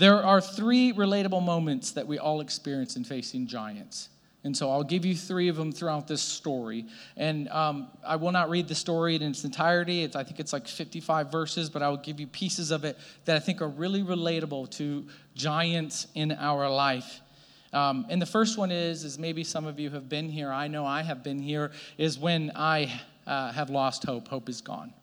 There 0.00 0.24
are 0.24 0.40
three 0.40 0.94
relatable 0.94 1.44
moments 1.44 1.90
that 1.90 2.06
we 2.06 2.18
all 2.18 2.40
experience 2.40 2.96
in 2.96 3.04
facing 3.04 3.46
giants. 3.46 4.08
And 4.44 4.56
so 4.56 4.70
I'll 4.70 4.82
give 4.82 5.04
you 5.04 5.14
three 5.14 5.48
of 5.48 5.56
them 5.56 5.72
throughout 5.72 6.08
this 6.08 6.22
story. 6.22 6.86
And 7.18 7.50
um, 7.50 7.88
I 8.02 8.16
will 8.16 8.32
not 8.32 8.48
read 8.48 8.66
the 8.66 8.74
story 8.74 9.16
in 9.16 9.20
its 9.20 9.44
entirety. 9.44 10.02
It's, 10.02 10.16
I 10.16 10.24
think 10.24 10.40
it's 10.40 10.54
like 10.54 10.66
55 10.66 11.30
verses, 11.30 11.68
but 11.68 11.82
I 11.82 11.90
will 11.90 11.98
give 11.98 12.18
you 12.18 12.26
pieces 12.26 12.70
of 12.70 12.86
it 12.86 12.96
that 13.26 13.36
I 13.36 13.40
think 13.40 13.60
are 13.60 13.68
really 13.68 14.02
relatable 14.02 14.70
to 14.78 15.06
giants 15.34 16.06
in 16.14 16.32
our 16.32 16.70
life. 16.70 17.20
Um, 17.74 18.06
and 18.08 18.22
the 18.22 18.26
first 18.26 18.56
one 18.56 18.70
is, 18.70 19.04
is 19.04 19.18
maybe 19.18 19.44
some 19.44 19.66
of 19.66 19.78
you 19.78 19.90
have 19.90 20.08
been 20.08 20.30
here. 20.30 20.50
I 20.50 20.66
know 20.66 20.86
I 20.86 21.02
have 21.02 21.22
been 21.22 21.40
here. 21.40 21.72
Is 21.98 22.18
when 22.18 22.52
I 22.56 22.90
uh, 23.26 23.52
have 23.52 23.68
lost 23.68 24.04
hope. 24.04 24.28
Hope 24.28 24.48
is 24.48 24.62
gone. 24.62 24.94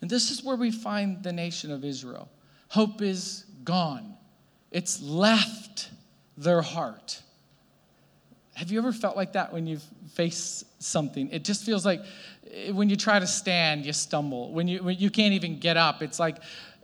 And 0.00 0.08
this 0.08 0.30
is 0.30 0.42
where 0.42 0.56
we 0.56 0.70
find 0.70 1.22
the 1.22 1.32
nation 1.34 1.70
of 1.70 1.84
Israel. 1.84 2.30
Hope 2.68 3.02
is 3.02 3.44
gone, 3.64 4.14
it's 4.70 5.00
left 5.02 5.90
their 6.36 6.62
heart. 6.62 7.20
Have 8.54 8.70
you 8.70 8.78
ever 8.78 8.92
felt 8.92 9.16
like 9.16 9.32
that 9.32 9.52
when 9.52 9.66
you 9.66 9.78
face 10.14 10.64
something? 10.78 11.30
It 11.30 11.44
just 11.44 11.64
feels 11.64 11.86
like 11.86 12.00
eh, 12.50 12.70
when 12.70 12.90
you 12.90 12.96
try 12.96 13.18
to 13.18 13.26
stand, 13.26 13.86
you 13.86 13.92
stumble. 13.92 14.52
When 14.52 14.68
you, 14.68 14.82
when 14.82 14.98
you 14.98 15.10
can't 15.10 15.32
even 15.34 15.58
get 15.58 15.76
up, 15.76 16.02
it's 16.02 16.18
like, 16.18 16.36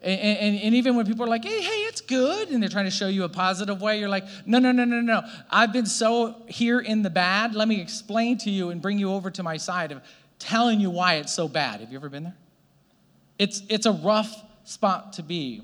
and, 0.02 0.20
and, 0.20 0.60
and, 0.60 0.74
even 0.76 0.94
when 0.94 1.06
people 1.06 1.24
are 1.24 1.28
like, 1.28 1.44
hey, 1.44 1.60
hey, 1.60 1.80
it's 1.80 2.00
good, 2.00 2.50
and 2.50 2.62
they're 2.62 2.70
trying 2.70 2.84
to 2.84 2.90
show 2.90 3.08
you 3.08 3.24
a 3.24 3.28
positive 3.28 3.82
way, 3.82 3.98
you're 3.98 4.08
like, 4.08 4.24
no, 4.46 4.60
no, 4.60 4.70
no, 4.70 4.84
no, 4.84 5.00
no. 5.00 5.22
I've 5.50 5.72
been 5.72 5.86
so 5.86 6.36
here 6.46 6.78
in 6.78 7.02
the 7.02 7.10
bad. 7.10 7.56
Let 7.56 7.66
me 7.66 7.80
explain 7.80 8.38
to 8.38 8.50
you 8.50 8.70
and 8.70 8.80
bring 8.80 9.00
you 9.00 9.10
over 9.10 9.28
to 9.32 9.42
my 9.42 9.56
side 9.56 9.90
of 9.90 10.00
telling 10.38 10.78
you 10.78 10.88
why 10.88 11.14
it's 11.14 11.34
so 11.34 11.48
bad. 11.48 11.80
Have 11.80 11.90
you 11.90 11.98
ever 11.98 12.08
been 12.08 12.22
there? 12.22 12.36
It's, 13.40 13.62
it's 13.68 13.86
a 13.86 13.92
rough 13.92 14.32
spot 14.62 15.14
to 15.14 15.22
be. 15.22 15.62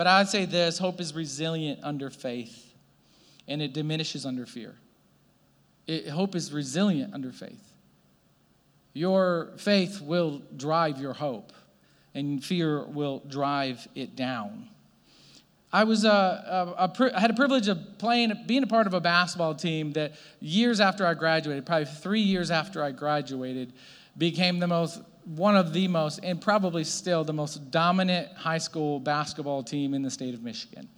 But 0.00 0.06
I 0.06 0.20
would 0.20 0.28
say 0.28 0.46
this 0.46 0.78
hope 0.78 0.98
is 0.98 1.14
resilient 1.14 1.80
under 1.82 2.08
faith, 2.08 2.72
and 3.46 3.60
it 3.60 3.74
diminishes 3.74 4.24
under 4.24 4.46
fear. 4.46 4.74
It, 5.86 6.08
hope 6.08 6.34
is 6.34 6.54
resilient 6.54 7.12
under 7.12 7.30
faith. 7.32 7.74
Your 8.94 9.50
faith 9.58 10.00
will 10.00 10.40
drive 10.56 10.98
your 11.02 11.12
hope, 11.12 11.52
and 12.14 12.42
fear 12.42 12.82
will 12.82 13.22
drive 13.28 13.86
it 13.94 14.16
down. 14.16 14.70
I 15.70 15.84
was 15.84 16.06
uh, 16.06 16.08
uh, 16.10 16.74
a, 16.78 17.02
a, 17.02 17.08
a, 17.08 17.16
I 17.18 17.20
had 17.20 17.30
a 17.32 17.34
privilege 17.34 17.68
of 17.68 17.98
playing, 17.98 18.32
being 18.46 18.62
a 18.62 18.66
part 18.66 18.86
of 18.86 18.94
a 18.94 19.02
basketball 19.02 19.54
team 19.54 19.92
that 19.92 20.14
years 20.40 20.80
after 20.80 21.04
I 21.04 21.12
graduated, 21.12 21.66
probably 21.66 21.84
three 21.84 22.22
years 22.22 22.50
after 22.50 22.82
I 22.82 22.92
graduated, 22.92 23.74
became 24.16 24.60
the 24.60 24.66
most, 24.66 25.02
one 25.24 25.56
of 25.56 25.72
the 25.72 25.88
most, 25.88 26.20
and 26.22 26.40
probably 26.40 26.84
still 26.84 27.24
the 27.24 27.32
most 27.32 27.70
dominant 27.70 28.32
high 28.36 28.58
school 28.58 29.00
basketball 29.00 29.62
team 29.62 29.94
in 29.94 30.02
the 30.02 30.10
state 30.10 30.34
of 30.34 30.42
Michigan. 30.42 30.88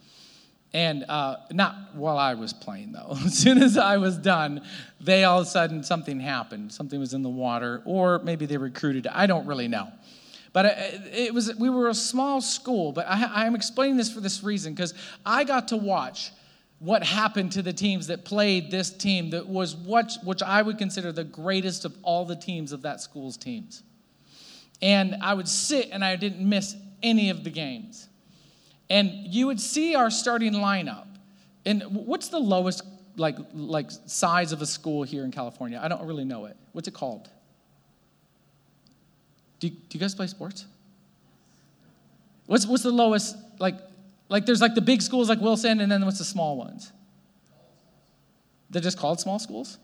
And 0.75 1.05
uh, 1.09 1.37
not 1.50 1.95
while 1.95 2.17
I 2.17 2.35
was 2.35 2.52
playing, 2.52 2.93
though. 2.93 3.17
As 3.25 3.37
soon 3.37 3.62
as 3.62 3.76
I 3.76 3.99
was 3.99 4.17
done, 4.17 4.62
they 5.00 5.25
all 5.25 5.41
of 5.41 5.47
a 5.47 5.50
sudden 5.50 5.83
something 5.83 6.19
happened. 6.19 6.73
Something 6.73 6.99
was 6.99 7.14
in 7.14 7.23
the 7.23 7.29
water, 7.29 7.83
or 7.85 8.21
maybe 8.21 8.47
they 8.47 8.57
recruited. 8.57 9.07
I 9.07 9.26
don't 9.26 9.47
really 9.47 9.69
know. 9.69 9.88
But 10.52 10.67
uh, 10.67 10.71
it 11.12 11.33
was 11.33 11.55
we 11.57 11.71
were 11.71 11.88
a 11.88 11.95
small 11.95 12.41
school. 12.41 12.93
But 12.93 13.07
I, 13.09 13.47
I'm 13.47 13.55
explaining 13.55 13.97
this 13.97 14.12
for 14.12 14.21
this 14.21 14.43
reason 14.43 14.75
because 14.75 14.95
I 15.25 15.45
got 15.45 15.69
to 15.69 15.76
watch 15.76 16.33
what 16.79 17.05
happened 17.05 17.52
to 17.52 17.62
the 17.62 17.73
teams 17.73 18.09
that 18.09 18.25
played 18.25 18.71
this 18.71 18.91
team 18.91 19.31
that 19.31 19.47
was 19.47 19.76
what 19.76 20.17
which 20.25 20.43
I 20.43 20.62
would 20.62 20.79
consider 20.79 21.12
the 21.12 21.25
greatest 21.25 21.85
of 21.85 21.97
all 22.02 22.25
the 22.25 22.37
teams 22.37 22.73
of 22.73 22.83
that 22.83 23.00
school's 23.00 23.37
teams. 23.37 23.83
And 24.83 25.17
I 25.23 25.33
would 25.33 25.49
sit 25.49 25.91
and 25.93 26.05
I 26.05 26.17
didn't 26.17 26.47
miss 26.47 26.77
any 27.03 27.31
of 27.31 27.45
the 27.45 27.51
games. 27.51 28.09
And 28.91 29.11
you 29.33 29.47
would 29.47 29.61
see 29.61 29.95
our 29.95 30.11
starting 30.11 30.53
lineup. 30.53 31.07
And 31.65 31.83
what's 31.85 32.29
the 32.29 32.41
lowest 32.41 32.83
like 33.17 33.37
like 33.55 33.91
size 34.07 34.53
of 34.53 34.61
a 34.61 34.67
school 34.67 35.03
here 35.03 35.25
in 35.25 35.31
California? 35.31 35.81
I 35.83 35.89
don't 35.89 36.07
really 36.07 36.25
know 36.25 36.47
it. 36.47 36.57
What's 36.73 36.89
it 36.89 36.95
called? 36.95 37.31
Do 39.61 39.69
you, 39.69 39.75
do 39.75 39.97
you 39.97 40.01
guys 40.01 40.12
play 40.12 40.27
sports? 40.27 40.67
What's, 42.47 42.67
what's 42.67 42.83
the 42.83 42.91
lowest, 42.91 43.37
like, 43.61 43.77
like 44.29 44.45
there's 44.45 44.61
like 44.61 44.75
the 44.75 44.81
big 44.81 45.01
schools 45.01 45.29
like 45.29 45.41
Wilson, 45.41 45.81
and 45.81 45.91
then 45.91 46.05
what's 46.05 46.19
the 46.19 46.25
small 46.25 46.57
ones? 46.57 46.91
They're 48.71 48.83
just 48.83 48.99
called 48.99 49.21
small 49.21 49.39
schools? 49.39 49.79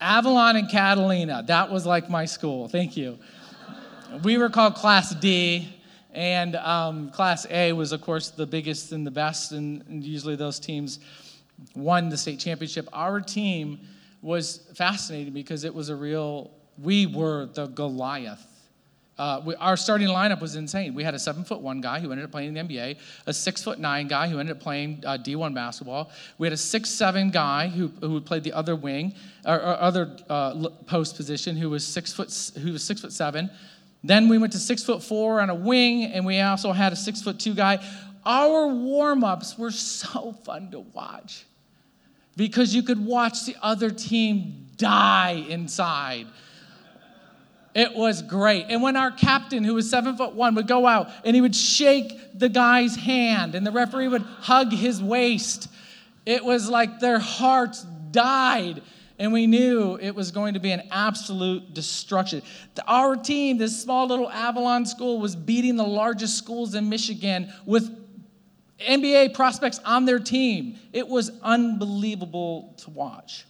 Avalon 0.00 0.56
and 0.56 0.68
Catalina. 0.68 1.42
That 1.46 1.70
was 1.70 1.84
like 1.84 2.08
my 2.08 2.24
school. 2.24 2.68
Thank 2.68 2.96
you. 2.96 3.18
we 4.22 4.38
were 4.38 4.48
called 4.48 4.74
Class 4.74 5.14
D, 5.14 5.68
and 6.12 6.56
um, 6.56 7.10
Class 7.10 7.46
A 7.50 7.72
was, 7.72 7.92
of 7.92 8.00
course, 8.00 8.30
the 8.30 8.46
biggest 8.46 8.92
and 8.92 9.06
the 9.06 9.10
best, 9.10 9.52
and, 9.52 9.84
and 9.88 10.02
usually 10.02 10.36
those 10.36 10.58
teams 10.58 11.00
won 11.74 12.08
the 12.08 12.16
state 12.16 12.38
championship. 12.38 12.88
Our 12.92 13.20
team 13.20 13.80
was 14.22 14.68
fascinating 14.74 15.32
because 15.32 15.64
it 15.64 15.74
was 15.74 15.88
a 15.88 15.96
real, 15.96 16.50
we 16.78 17.06
were 17.06 17.46
the 17.46 17.66
Goliath. 17.66 18.46
Uh, 19.20 19.38
we, 19.44 19.54
our 19.56 19.76
starting 19.76 20.08
lineup 20.08 20.40
was 20.40 20.56
insane. 20.56 20.94
We 20.94 21.04
had 21.04 21.14
a 21.14 21.18
seven 21.18 21.44
foot 21.44 21.60
one 21.60 21.82
guy 21.82 22.00
who 22.00 22.10
ended 22.10 22.24
up 22.24 22.30
playing 22.30 22.56
in 22.56 22.66
the 22.66 22.74
NBA, 22.74 22.96
a 23.26 23.34
six 23.34 23.62
foot 23.62 23.78
nine 23.78 24.08
guy 24.08 24.26
who 24.28 24.38
ended 24.38 24.56
up 24.56 24.62
playing 24.62 25.04
uh, 25.04 25.18
D1 25.18 25.54
basketball. 25.54 26.10
We 26.38 26.46
had 26.46 26.54
a 26.54 26.56
six 26.56 26.88
seven 26.88 27.30
guy 27.30 27.68
who, 27.68 27.88
who 28.00 28.18
played 28.22 28.44
the 28.44 28.54
other 28.54 28.74
wing 28.74 29.12
or, 29.44 29.56
or 29.56 29.78
other 29.78 30.16
uh, 30.30 30.70
post 30.86 31.16
position 31.16 31.54
who 31.54 31.68
was 31.68 31.86
six 31.86 32.14
foot 32.14 32.32
who 32.62 32.72
was 32.72 32.82
six 32.82 33.02
foot 33.02 33.12
seven. 33.12 33.50
Then 34.02 34.26
we 34.26 34.38
went 34.38 34.54
to 34.54 34.58
six 34.58 34.82
foot 34.82 35.02
four 35.02 35.42
on 35.42 35.50
a 35.50 35.54
wing, 35.54 36.04
and 36.04 36.24
we 36.24 36.40
also 36.40 36.72
had 36.72 36.94
a 36.94 36.96
six 36.96 37.20
foot 37.20 37.38
two 37.38 37.52
guy. 37.52 37.84
Our 38.24 38.68
warm 38.68 39.22
ups 39.22 39.58
were 39.58 39.70
so 39.70 40.32
fun 40.44 40.70
to 40.70 40.80
watch 40.80 41.44
because 42.38 42.74
you 42.74 42.82
could 42.82 43.04
watch 43.04 43.44
the 43.44 43.56
other 43.60 43.90
team 43.90 44.68
die 44.78 45.44
inside. 45.50 46.26
It 47.74 47.94
was 47.94 48.22
great. 48.22 48.66
And 48.68 48.82
when 48.82 48.96
our 48.96 49.10
captain, 49.10 49.62
who 49.62 49.74
was 49.74 49.88
seven 49.88 50.16
foot 50.16 50.34
one, 50.34 50.54
would 50.56 50.66
go 50.66 50.86
out 50.86 51.08
and 51.24 51.34
he 51.34 51.40
would 51.40 51.54
shake 51.54 52.38
the 52.38 52.48
guy's 52.48 52.96
hand 52.96 53.54
and 53.54 53.66
the 53.66 53.70
referee 53.70 54.08
would 54.08 54.22
hug 54.22 54.72
his 54.72 55.02
waist, 55.02 55.68
it 56.26 56.44
was 56.44 56.68
like 56.68 56.98
their 56.98 57.18
hearts 57.18 57.84
died. 58.10 58.82
And 59.18 59.32
we 59.32 59.46
knew 59.46 59.98
it 60.00 60.14
was 60.14 60.30
going 60.30 60.54
to 60.54 60.60
be 60.60 60.72
an 60.72 60.82
absolute 60.90 61.74
destruction. 61.74 62.42
Our 62.86 63.16
team, 63.16 63.58
this 63.58 63.80
small 63.80 64.06
little 64.06 64.30
Avalon 64.30 64.86
school, 64.86 65.20
was 65.20 65.36
beating 65.36 65.76
the 65.76 65.84
largest 65.84 66.38
schools 66.38 66.74
in 66.74 66.88
Michigan 66.88 67.52
with 67.66 67.94
NBA 68.80 69.34
prospects 69.34 69.78
on 69.84 70.06
their 70.06 70.18
team. 70.18 70.78
It 70.92 71.06
was 71.06 71.30
unbelievable 71.42 72.74
to 72.78 72.90
watch. 72.90 73.44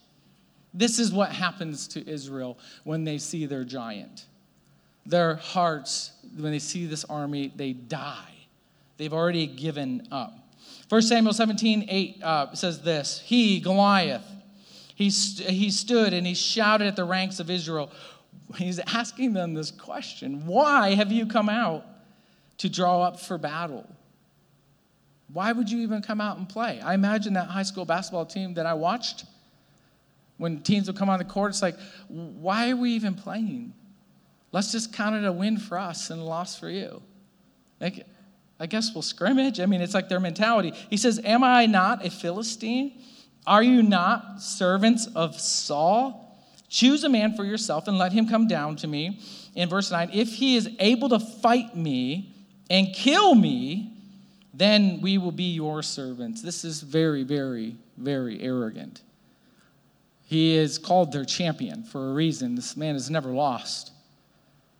This 0.73 0.99
is 0.99 1.13
what 1.13 1.33
happens 1.33 1.89
to 1.89 2.09
Israel 2.09 2.59
when 2.85 3.05
they 3.05 3.19
see 3.19 3.47
their 3.47 3.65
giant. 3.65 4.27
Their 5.07 5.37
hearts, 5.37 6.13
when 6.39 6.53
they 6.53 6.59
see 6.59 6.87
this 6.87 7.05
army, 7.05 7.53
they 7.57 7.73
die. 7.73 8.35
They've 8.97 9.13
already 9.13 9.47
given 9.47 10.07
up. 10.13 10.35
1 10.89 11.03
Samuel 11.03 11.33
17, 11.33 11.87
8 11.89 12.23
uh, 12.23 12.55
says 12.55 12.83
this 12.83 13.23
He, 13.25 13.61
Goliath, 13.61 14.27
he, 14.95 15.11
st- 15.11 15.49
he 15.49 15.71
stood 15.71 16.13
and 16.13 16.27
he 16.27 16.35
shouted 16.35 16.87
at 16.87 16.97
the 16.97 17.05
ranks 17.05 17.41
of 17.41 17.49
Israel. 17.49 17.91
He's 18.57 18.79
asking 18.81 19.33
them 19.33 19.55
this 19.55 19.71
question 19.71 20.47
Why 20.47 20.95
have 20.95 21.11
you 21.11 21.27
come 21.27 21.49
out 21.49 21.85
to 22.59 22.69
draw 22.69 23.03
up 23.03 23.19
for 23.19 23.39
battle? 23.39 23.89
Why 25.33 25.53
would 25.53 25.71
you 25.71 25.79
even 25.81 26.03
come 26.03 26.21
out 26.21 26.39
and 26.39 26.49
play? 26.49 26.81
I 26.81 26.95
imagine 26.95 27.35
that 27.35 27.47
high 27.47 27.63
school 27.63 27.85
basketball 27.85 28.27
team 28.27 28.55
that 28.55 28.67
I 28.67 28.75
watched, 28.75 29.25
when 30.41 30.61
teams 30.63 30.87
would 30.87 30.97
come 30.97 31.11
on 31.11 31.19
the 31.19 31.25
court, 31.27 31.51
it's 31.51 31.61
like, 31.61 31.77
why 32.09 32.71
are 32.71 32.77
we 32.77 32.93
even 32.93 33.15
playing? 33.15 33.75
Let's 34.53 34.73
just 34.73 34.91
count 34.91 35.15
it 35.15 35.27
a 35.27 35.31
win 35.31 35.59
for 35.59 35.79
us 35.79 36.09
and 36.09 36.19
a 36.19 36.25
loss 36.25 36.59
for 36.59 36.71
you. 36.71 37.03
Like, 37.79 38.07
I 38.59 38.65
guess 38.65 38.95
we'll 38.95 39.03
scrimmage. 39.03 39.61
I 39.61 39.67
mean, 39.67 39.83
it's 39.83 39.93
like 39.93 40.09
their 40.09 40.19
mentality. 40.19 40.73
He 40.89 40.97
says, 40.97 41.21
Am 41.25 41.45
I 41.45 41.67
not 41.67 42.07
a 42.07 42.11
Philistine? 42.11 43.03
Are 43.47 43.63
you 43.63 43.83
not 43.83 44.41
servants 44.41 45.09
of 45.15 45.39
Saul? 45.39 46.43
Choose 46.71 47.05
a 47.05 47.11
man 47.11 47.35
for 47.35 47.45
yourself 47.45 47.87
and 47.87 47.99
let 47.99 48.13
him 48.13 48.27
come 48.27 48.49
down 48.49 48.77
to 48.77 48.87
me. 48.87 49.21
In 49.55 49.69
verse 49.69 49.91
9, 49.91 50.09
if 50.15 50.29
he 50.29 50.57
is 50.57 50.71
able 50.79 51.11
to 51.11 51.19
fight 51.19 51.77
me 51.77 52.35
and 52.71 52.95
kill 52.95 53.35
me, 53.35 53.93
then 54.55 55.03
we 55.03 55.19
will 55.19 55.33
be 55.33 55.53
your 55.53 55.83
servants. 55.83 56.41
This 56.41 56.65
is 56.65 56.81
very, 56.81 57.25
very, 57.25 57.77
very 57.99 58.41
arrogant. 58.41 59.03
He 60.31 60.55
is 60.55 60.79
called 60.79 61.11
their 61.11 61.25
champion 61.25 61.83
for 61.83 62.11
a 62.11 62.13
reason. 62.13 62.55
This 62.55 62.77
man 62.77 62.95
has 62.95 63.11
never 63.11 63.31
lost, 63.31 63.91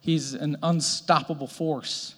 he's 0.01 0.33
an 0.33 0.57
unstoppable 0.63 1.49
force. 1.49 2.15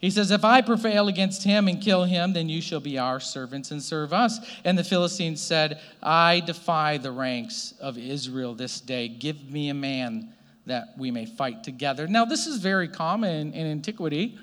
He 0.00 0.10
says, 0.10 0.32
If 0.32 0.44
I 0.44 0.60
prevail 0.60 1.06
against 1.06 1.44
him 1.44 1.68
and 1.68 1.80
kill 1.80 2.02
him, 2.02 2.32
then 2.32 2.48
you 2.48 2.60
shall 2.60 2.80
be 2.80 2.98
our 2.98 3.20
servants 3.20 3.70
and 3.70 3.80
serve 3.80 4.12
us. 4.12 4.40
And 4.64 4.76
the 4.76 4.82
Philistines 4.82 5.40
said, 5.40 5.80
I 6.02 6.40
defy 6.40 6.96
the 6.98 7.12
ranks 7.12 7.74
of 7.80 7.96
Israel 7.96 8.56
this 8.56 8.80
day. 8.80 9.06
Give 9.06 9.48
me 9.48 9.68
a 9.68 9.74
man 9.74 10.32
that 10.66 10.88
we 10.98 11.12
may 11.12 11.26
fight 11.26 11.62
together. 11.62 12.08
Now, 12.08 12.24
this 12.24 12.48
is 12.48 12.56
very 12.56 12.88
common 12.88 13.52
in 13.52 13.64
antiquity 13.64 14.36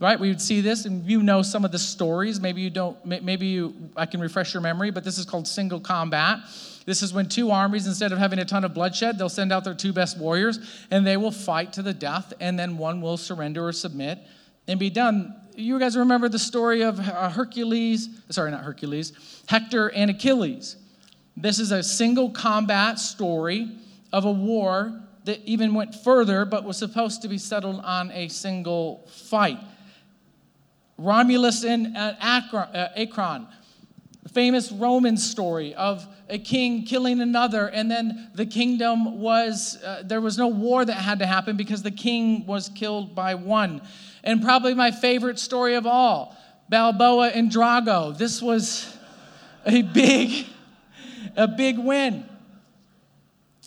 right 0.00 0.18
we 0.18 0.28
would 0.28 0.40
see 0.40 0.60
this 0.60 0.84
and 0.84 1.08
you 1.08 1.22
know 1.22 1.42
some 1.42 1.64
of 1.64 1.70
the 1.70 1.78
stories 1.78 2.40
maybe 2.40 2.60
you 2.60 2.70
don't 2.70 3.06
maybe 3.06 3.46
you 3.46 3.72
i 3.96 4.04
can 4.04 4.20
refresh 4.20 4.52
your 4.52 4.60
memory 4.60 4.90
but 4.90 5.04
this 5.04 5.16
is 5.16 5.24
called 5.24 5.46
single 5.46 5.78
combat 5.78 6.40
this 6.84 7.02
is 7.02 7.12
when 7.12 7.28
two 7.28 7.50
armies 7.50 7.86
instead 7.86 8.12
of 8.12 8.18
having 8.18 8.38
a 8.38 8.44
ton 8.44 8.64
of 8.64 8.74
bloodshed 8.74 9.18
they'll 9.18 9.28
send 9.28 9.52
out 9.52 9.64
their 9.64 9.74
two 9.74 9.92
best 9.92 10.18
warriors 10.18 10.58
and 10.90 11.06
they 11.06 11.16
will 11.16 11.30
fight 11.30 11.72
to 11.74 11.82
the 11.82 11.94
death 11.94 12.32
and 12.40 12.58
then 12.58 12.78
one 12.78 13.00
will 13.00 13.16
surrender 13.16 13.66
or 13.66 13.72
submit 13.72 14.18
and 14.68 14.78
be 14.78 14.90
done. 14.90 15.34
You 15.54 15.78
guys 15.78 15.96
remember 15.96 16.28
the 16.28 16.38
story 16.38 16.82
of 16.82 16.98
uh, 16.98 17.30
hercules 17.30 18.08
sorry 18.30 18.50
not 18.50 18.64
hercules 18.64 19.12
hector 19.46 19.88
and 19.88 20.10
achilles. 20.10 20.76
This 21.36 21.58
is 21.58 21.72
a 21.72 21.82
single 21.82 22.30
combat 22.30 22.98
story 22.98 23.70
of 24.12 24.24
a 24.24 24.32
war 24.32 25.00
that 25.24 25.40
even 25.44 25.74
went 25.74 25.94
further 25.94 26.44
but 26.44 26.64
was 26.64 26.76
supposed 26.76 27.22
to 27.22 27.28
be 27.28 27.38
settled 27.38 27.80
on 27.84 28.10
a 28.12 28.28
single 28.28 29.06
fight. 29.08 29.58
Romulus 30.98 31.64
and 31.64 31.96
uh, 31.96 32.14
Acron, 32.20 33.46
the 34.22 34.28
famous 34.28 34.70
Roman 34.70 35.16
story 35.16 35.74
of 35.74 36.06
a 36.28 36.38
king 36.38 36.84
killing 36.84 37.20
another, 37.20 37.66
and 37.66 37.90
then 37.90 38.30
the 38.34 38.46
kingdom 38.46 39.20
was, 39.20 39.82
uh, 39.82 40.02
there 40.04 40.20
was 40.20 40.38
no 40.38 40.48
war 40.48 40.84
that 40.84 40.94
had 40.94 41.18
to 41.18 41.26
happen 41.26 41.56
because 41.56 41.82
the 41.82 41.90
king 41.90 42.46
was 42.46 42.68
killed 42.70 43.14
by 43.14 43.34
one. 43.34 43.82
And 44.24 44.42
probably 44.42 44.74
my 44.74 44.90
favorite 44.90 45.38
story 45.38 45.74
of 45.74 45.86
all, 45.86 46.36
Balboa 46.68 47.28
and 47.28 47.50
Drago. 47.50 48.16
This 48.16 48.40
was 48.40 48.96
a 49.66 49.82
big, 49.82 50.46
a 51.36 51.48
big 51.48 51.78
win. 51.78 52.28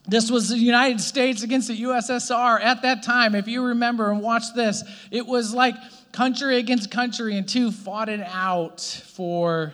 This 0.08 0.30
was 0.30 0.50
the 0.50 0.58
United 0.58 1.02
States 1.02 1.42
against 1.42 1.68
the 1.68 1.82
USSR 1.82 2.62
at 2.62 2.84
that 2.84 3.04
time. 3.04 3.34
If 3.34 3.48
you 3.48 3.66
remember 3.66 4.12
and 4.12 4.22
watch 4.22 4.54
this, 4.56 4.84
it 5.10 5.26
was 5.26 5.54
like 5.54 5.76
country 6.12 6.58
against 6.58 6.92
country, 6.92 7.38
and 7.38 7.48
two 7.48 7.72
fought 7.72 8.08
it 8.08 8.22
out 8.22 8.82
for 8.82 9.74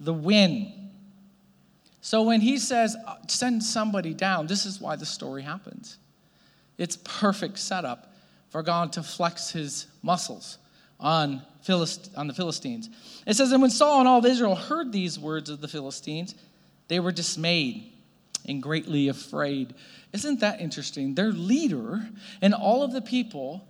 the 0.00 0.14
win. 0.14 0.85
So 2.06 2.22
when 2.22 2.40
he 2.40 2.58
says, 2.58 2.96
uh, 3.04 3.16
send 3.26 3.64
somebody 3.64 4.14
down, 4.14 4.46
this 4.46 4.64
is 4.64 4.80
why 4.80 4.94
the 4.94 5.04
story 5.04 5.42
happens. 5.42 5.98
It's 6.78 6.98
perfect 6.98 7.58
setup 7.58 8.14
for 8.48 8.62
God 8.62 8.92
to 8.92 9.02
flex 9.02 9.50
his 9.50 9.88
muscles 10.04 10.58
on, 11.00 11.42
Philist- 11.62 12.12
on 12.16 12.28
the 12.28 12.32
Philistines. 12.32 12.88
It 13.26 13.34
says, 13.34 13.50
And 13.50 13.60
when 13.60 13.72
Saul 13.72 13.98
and 13.98 14.06
all 14.06 14.20
of 14.20 14.24
Israel 14.24 14.54
heard 14.54 14.92
these 14.92 15.18
words 15.18 15.50
of 15.50 15.60
the 15.60 15.66
Philistines, 15.66 16.36
they 16.86 17.00
were 17.00 17.10
dismayed 17.10 17.90
and 18.46 18.62
greatly 18.62 19.08
afraid. 19.08 19.74
Isn't 20.12 20.38
that 20.38 20.60
interesting? 20.60 21.16
Their 21.16 21.32
leader 21.32 22.08
and 22.40 22.54
all 22.54 22.84
of 22.84 22.92
the 22.92 23.02
people 23.02 23.66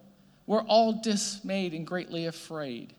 were 0.47 0.61
all 0.61 0.93
dismayed 0.93 1.73
and 1.73 1.87
greatly 1.87 2.27
afraid. 2.27 2.93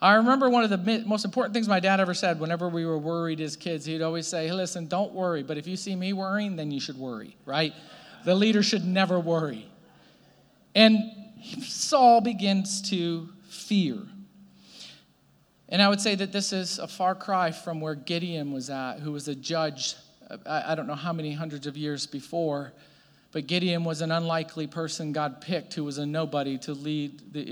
I 0.00 0.14
remember 0.14 0.50
one 0.50 0.62
of 0.62 0.70
the 0.70 1.04
most 1.06 1.24
important 1.24 1.54
things 1.54 1.68
my 1.68 1.80
dad 1.80 2.00
ever 2.00 2.12
said 2.12 2.38
whenever 2.38 2.68
we 2.68 2.84
were 2.84 2.98
worried 2.98 3.40
as 3.40 3.56
kids. 3.56 3.86
He'd 3.86 4.02
always 4.02 4.26
say, 4.26 4.46
hey, 4.46 4.52
listen, 4.52 4.86
don't 4.88 5.12
worry, 5.12 5.42
but 5.42 5.56
if 5.56 5.66
you 5.66 5.76
see 5.76 5.96
me 5.96 6.12
worrying, 6.12 6.56
then 6.56 6.70
you 6.70 6.80
should 6.80 6.98
worry, 6.98 7.34
right? 7.46 7.72
The 8.24 8.34
leader 8.34 8.62
should 8.62 8.84
never 8.84 9.18
worry. 9.18 9.70
And 10.74 10.98
Saul 11.62 12.20
begins 12.20 12.82
to 12.90 13.30
fear. 13.48 13.98
And 15.70 15.80
I 15.80 15.88
would 15.88 16.00
say 16.00 16.14
that 16.14 16.30
this 16.30 16.52
is 16.52 16.78
a 16.78 16.86
far 16.86 17.14
cry 17.14 17.50
from 17.50 17.80
where 17.80 17.94
Gideon 17.94 18.52
was 18.52 18.68
at, 18.68 18.98
who 18.98 19.12
was 19.12 19.28
a 19.28 19.34
judge, 19.34 19.94
I 20.44 20.74
don't 20.74 20.86
know 20.86 20.94
how 20.94 21.12
many 21.14 21.32
hundreds 21.32 21.66
of 21.66 21.76
years 21.76 22.06
before. 22.06 22.74
But 23.32 23.46
Gideon 23.46 23.82
was 23.84 24.02
an 24.02 24.12
unlikely 24.12 24.66
person 24.66 25.12
God 25.12 25.40
picked 25.40 25.74
who 25.74 25.84
was 25.84 25.98
a 25.98 26.06
nobody 26.06 26.58
to 26.58 26.74
lead 26.74 27.32
the, 27.32 27.44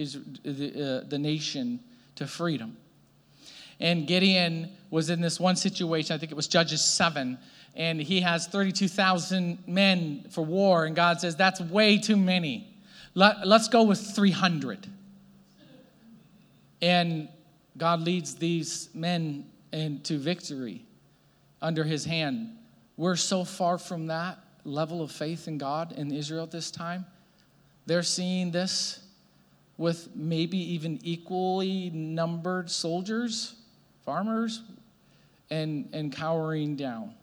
the, 0.44 1.02
uh, 1.02 1.08
the 1.08 1.18
nation 1.18 1.80
to 2.16 2.26
freedom. 2.26 2.76
And 3.80 4.06
Gideon 4.06 4.70
was 4.90 5.10
in 5.10 5.20
this 5.20 5.40
one 5.40 5.56
situation, 5.56 6.14
I 6.14 6.18
think 6.18 6.30
it 6.30 6.36
was 6.36 6.46
Judges 6.46 6.84
7, 6.84 7.38
and 7.74 8.00
he 8.00 8.20
has 8.20 8.46
32,000 8.46 9.64
men 9.66 10.26
for 10.30 10.42
war, 10.42 10.84
and 10.84 10.94
God 10.94 11.20
says, 11.20 11.34
That's 11.34 11.60
way 11.60 11.98
too 11.98 12.16
many. 12.16 12.72
Let, 13.14 13.46
let's 13.46 13.68
go 13.68 13.82
with 13.82 14.00
300. 14.00 14.86
And 16.82 17.28
God 17.76 18.00
leads 18.02 18.34
these 18.36 18.90
men 18.94 19.46
into 19.72 20.18
victory 20.18 20.84
under 21.60 21.82
his 21.82 22.04
hand. 22.04 22.56
We're 22.96 23.16
so 23.16 23.44
far 23.44 23.78
from 23.78 24.08
that 24.08 24.38
level 24.64 25.02
of 25.02 25.10
faith 25.10 25.48
in 25.48 25.58
God 25.58 25.92
in 25.92 26.12
Israel 26.12 26.44
at 26.44 26.50
this 26.50 26.70
time. 26.70 27.06
They're 27.86 28.02
seeing 28.02 28.50
this 28.50 29.03
with 29.76 30.08
maybe 30.14 30.58
even 30.58 30.98
equally 31.02 31.90
numbered 31.90 32.70
soldiers, 32.70 33.56
farmers, 34.04 34.62
and, 35.50 35.88
and 35.92 36.12
cowering 36.12 36.76
down. 36.76 37.14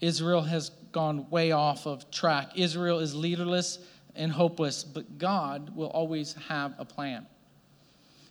Israel 0.00 0.42
has 0.42 0.70
gone 0.92 1.28
way 1.30 1.52
off 1.52 1.86
of 1.86 2.10
track. 2.10 2.52
Israel 2.54 2.98
is 3.00 3.14
leaderless 3.14 3.78
and 4.14 4.30
hopeless, 4.32 4.84
but 4.84 5.18
God 5.18 5.74
will 5.74 5.88
always 5.88 6.34
have 6.48 6.74
a 6.78 6.84
plan. 6.84 7.26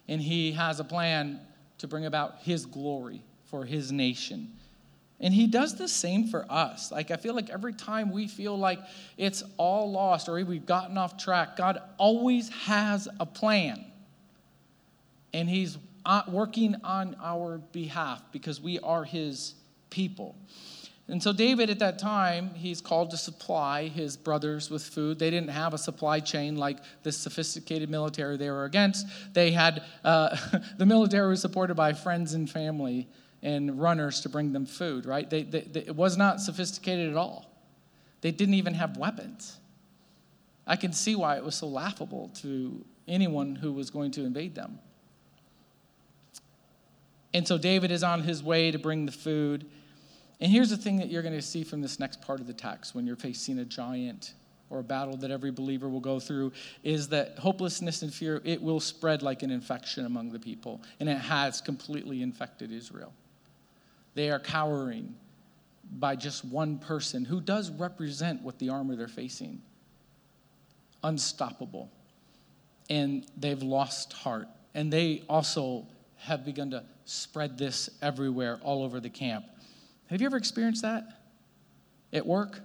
And 0.08 0.22
He 0.22 0.52
has 0.54 0.80
a 0.80 0.84
plan 0.84 1.40
to 1.80 1.88
bring 1.88 2.06
about 2.06 2.40
His 2.42 2.66
glory 2.66 3.24
for 3.46 3.66
His 3.66 3.92
nation. 3.92 4.54
And 5.26 5.34
he 5.34 5.48
does 5.48 5.74
the 5.74 5.88
same 5.88 6.28
for 6.28 6.46
us. 6.52 6.92
Like, 6.92 7.10
I 7.10 7.16
feel 7.18 7.34
like 7.34 7.50
every 7.50 7.74
time 7.74 8.12
we 8.12 8.28
feel 8.28 8.56
like 8.56 8.78
it's 9.18 9.42
all 9.58 9.92
lost 9.92 10.30
or 10.30 10.34
we've 10.46 10.68
gotten 10.68 11.00
off 11.00 11.18
track, 11.18 11.58
God 11.58 11.82
always 11.98 12.50
has 12.50 13.08
a 13.20 13.26
plan. 13.26 13.84
And 15.34 15.50
he's 15.50 15.80
uh, 16.06 16.22
working 16.28 16.76
on 16.84 17.16
our 17.24 17.58
behalf 17.58 18.22
because 18.32 18.62
we 18.62 18.78
are 18.82 19.04
his 19.04 19.56
people. 19.90 20.36
And 21.08 21.24
so, 21.24 21.34
David, 21.34 21.72
at 21.72 21.80
that 21.80 21.98
time, 21.98 22.52
he's 22.54 22.80
called 22.80 23.10
to 23.10 23.18
supply 23.18 23.88
his 23.88 24.16
brothers 24.16 24.70
with 24.70 24.84
food. 24.84 25.18
They 25.18 25.32
didn't 25.32 25.50
have 25.50 25.74
a 25.74 25.80
supply 25.80 26.20
chain 26.20 26.56
like 26.56 26.78
this 27.02 27.18
sophisticated 27.18 27.90
military 27.90 28.38
they 28.38 28.52
were 28.52 28.66
against. 28.66 29.08
They 29.34 29.50
had 29.50 29.82
uh, 30.04 30.38
the 30.78 30.86
military 30.86 31.30
was 31.30 31.42
supported 31.42 31.74
by 31.74 31.94
friends 31.94 32.36
and 32.36 32.48
family 32.48 33.08
and 33.44 33.80
runners 33.80 34.22
to 34.22 34.30
bring 34.30 34.52
them 34.54 34.66
food, 34.66 35.06
right? 35.06 35.30
They, 35.30 35.44
they, 35.44 35.62
they, 35.62 35.82
it 35.82 35.96
was 35.96 36.18
not 36.18 36.42
sophisticated 36.42 37.10
at 37.10 37.18
all. 37.18 37.52
They 38.22 38.32
didn't 38.32 38.56
even 38.56 38.74
have 38.74 38.98
weapons. 38.98 39.58
I 40.66 40.76
can 40.76 40.94
see 40.94 41.16
why 41.16 41.38
it 41.38 41.44
was 41.44 41.56
so 41.56 41.68
laughable 41.68 42.32
to 42.42 42.84
anyone 43.08 43.56
who 43.56 43.72
was 43.72 43.90
going 43.90 44.12
to 44.12 44.26
invade 44.26 44.56
them. 44.56 44.80
And 47.34 47.48
so 47.48 47.58
David 47.58 47.92
is 47.92 48.04
on 48.04 48.22
his 48.24 48.42
way 48.42 48.72
to 48.72 48.80
bring 48.80 49.06
the 49.06 49.12
food. 49.12 49.66
And 50.40 50.52
here's 50.52 50.70
the 50.70 50.78
thing 50.78 50.98
that 50.98 51.10
you're 51.10 51.22
going 51.22 51.36
to 51.36 51.42
see 51.42 51.64
from 51.64 51.82
this 51.82 52.00
next 52.00 52.22
part 52.22 52.40
of 52.40 52.48
the 52.48 52.54
text 52.54 52.96
when 52.96 53.06
you're 53.06 53.16
facing 53.16 53.60
a 53.60 53.66
giant 53.66 54.34
or 54.70 54.80
a 54.80 54.84
battle 54.84 55.16
that 55.18 55.32
every 55.32 55.52
believer 55.52 55.88
will 55.90 56.00
go 56.00 56.20
through 56.20 56.52
is 56.84 57.10
that 57.10 57.38
hopelessness 57.38 58.02
and 58.02 58.14
fear 58.14 58.42
it 58.44 58.62
will 58.62 58.80
spread 58.80 59.22
like 59.22 59.44
an 59.44 59.52
infection 59.52 60.06
among 60.06 60.32
the 60.32 60.40
people 60.40 60.82
and 61.00 61.08
it 61.08 61.18
has 61.18 61.62
completely 61.62 62.22
infected 62.22 62.72
Israel. 62.72 63.14
They 64.16 64.32
are 64.32 64.40
cowering 64.40 65.16
by 66.00 66.16
just 66.16 66.44
one 66.44 66.80
person 66.80 67.26
who 67.26 67.40
does 67.40 67.70
represent 67.70 68.42
what 68.42 68.58
the 68.58 68.70
armor 68.70 68.96
they're 68.96 69.08
facing. 69.08 69.62
Unstoppable. 71.04 71.92
And 72.90 73.26
they've 73.38 73.62
lost 73.62 74.14
heart. 74.14 74.48
And 74.74 74.92
they 74.92 75.24
also 75.30 75.86
have 76.18 76.44
begun 76.44 76.72
to 76.72 76.84
spread 77.06 77.58
this 77.58 77.90
everywhere, 78.02 78.60
all 78.64 78.84
over 78.84 79.00
the 79.00 79.10
camp. 79.10 79.46
Have 80.08 80.22
you 80.22 80.28
ever 80.28 80.38
experienced 80.38 80.82
that 80.82 81.04
at 82.12 82.26
work? 82.26 82.62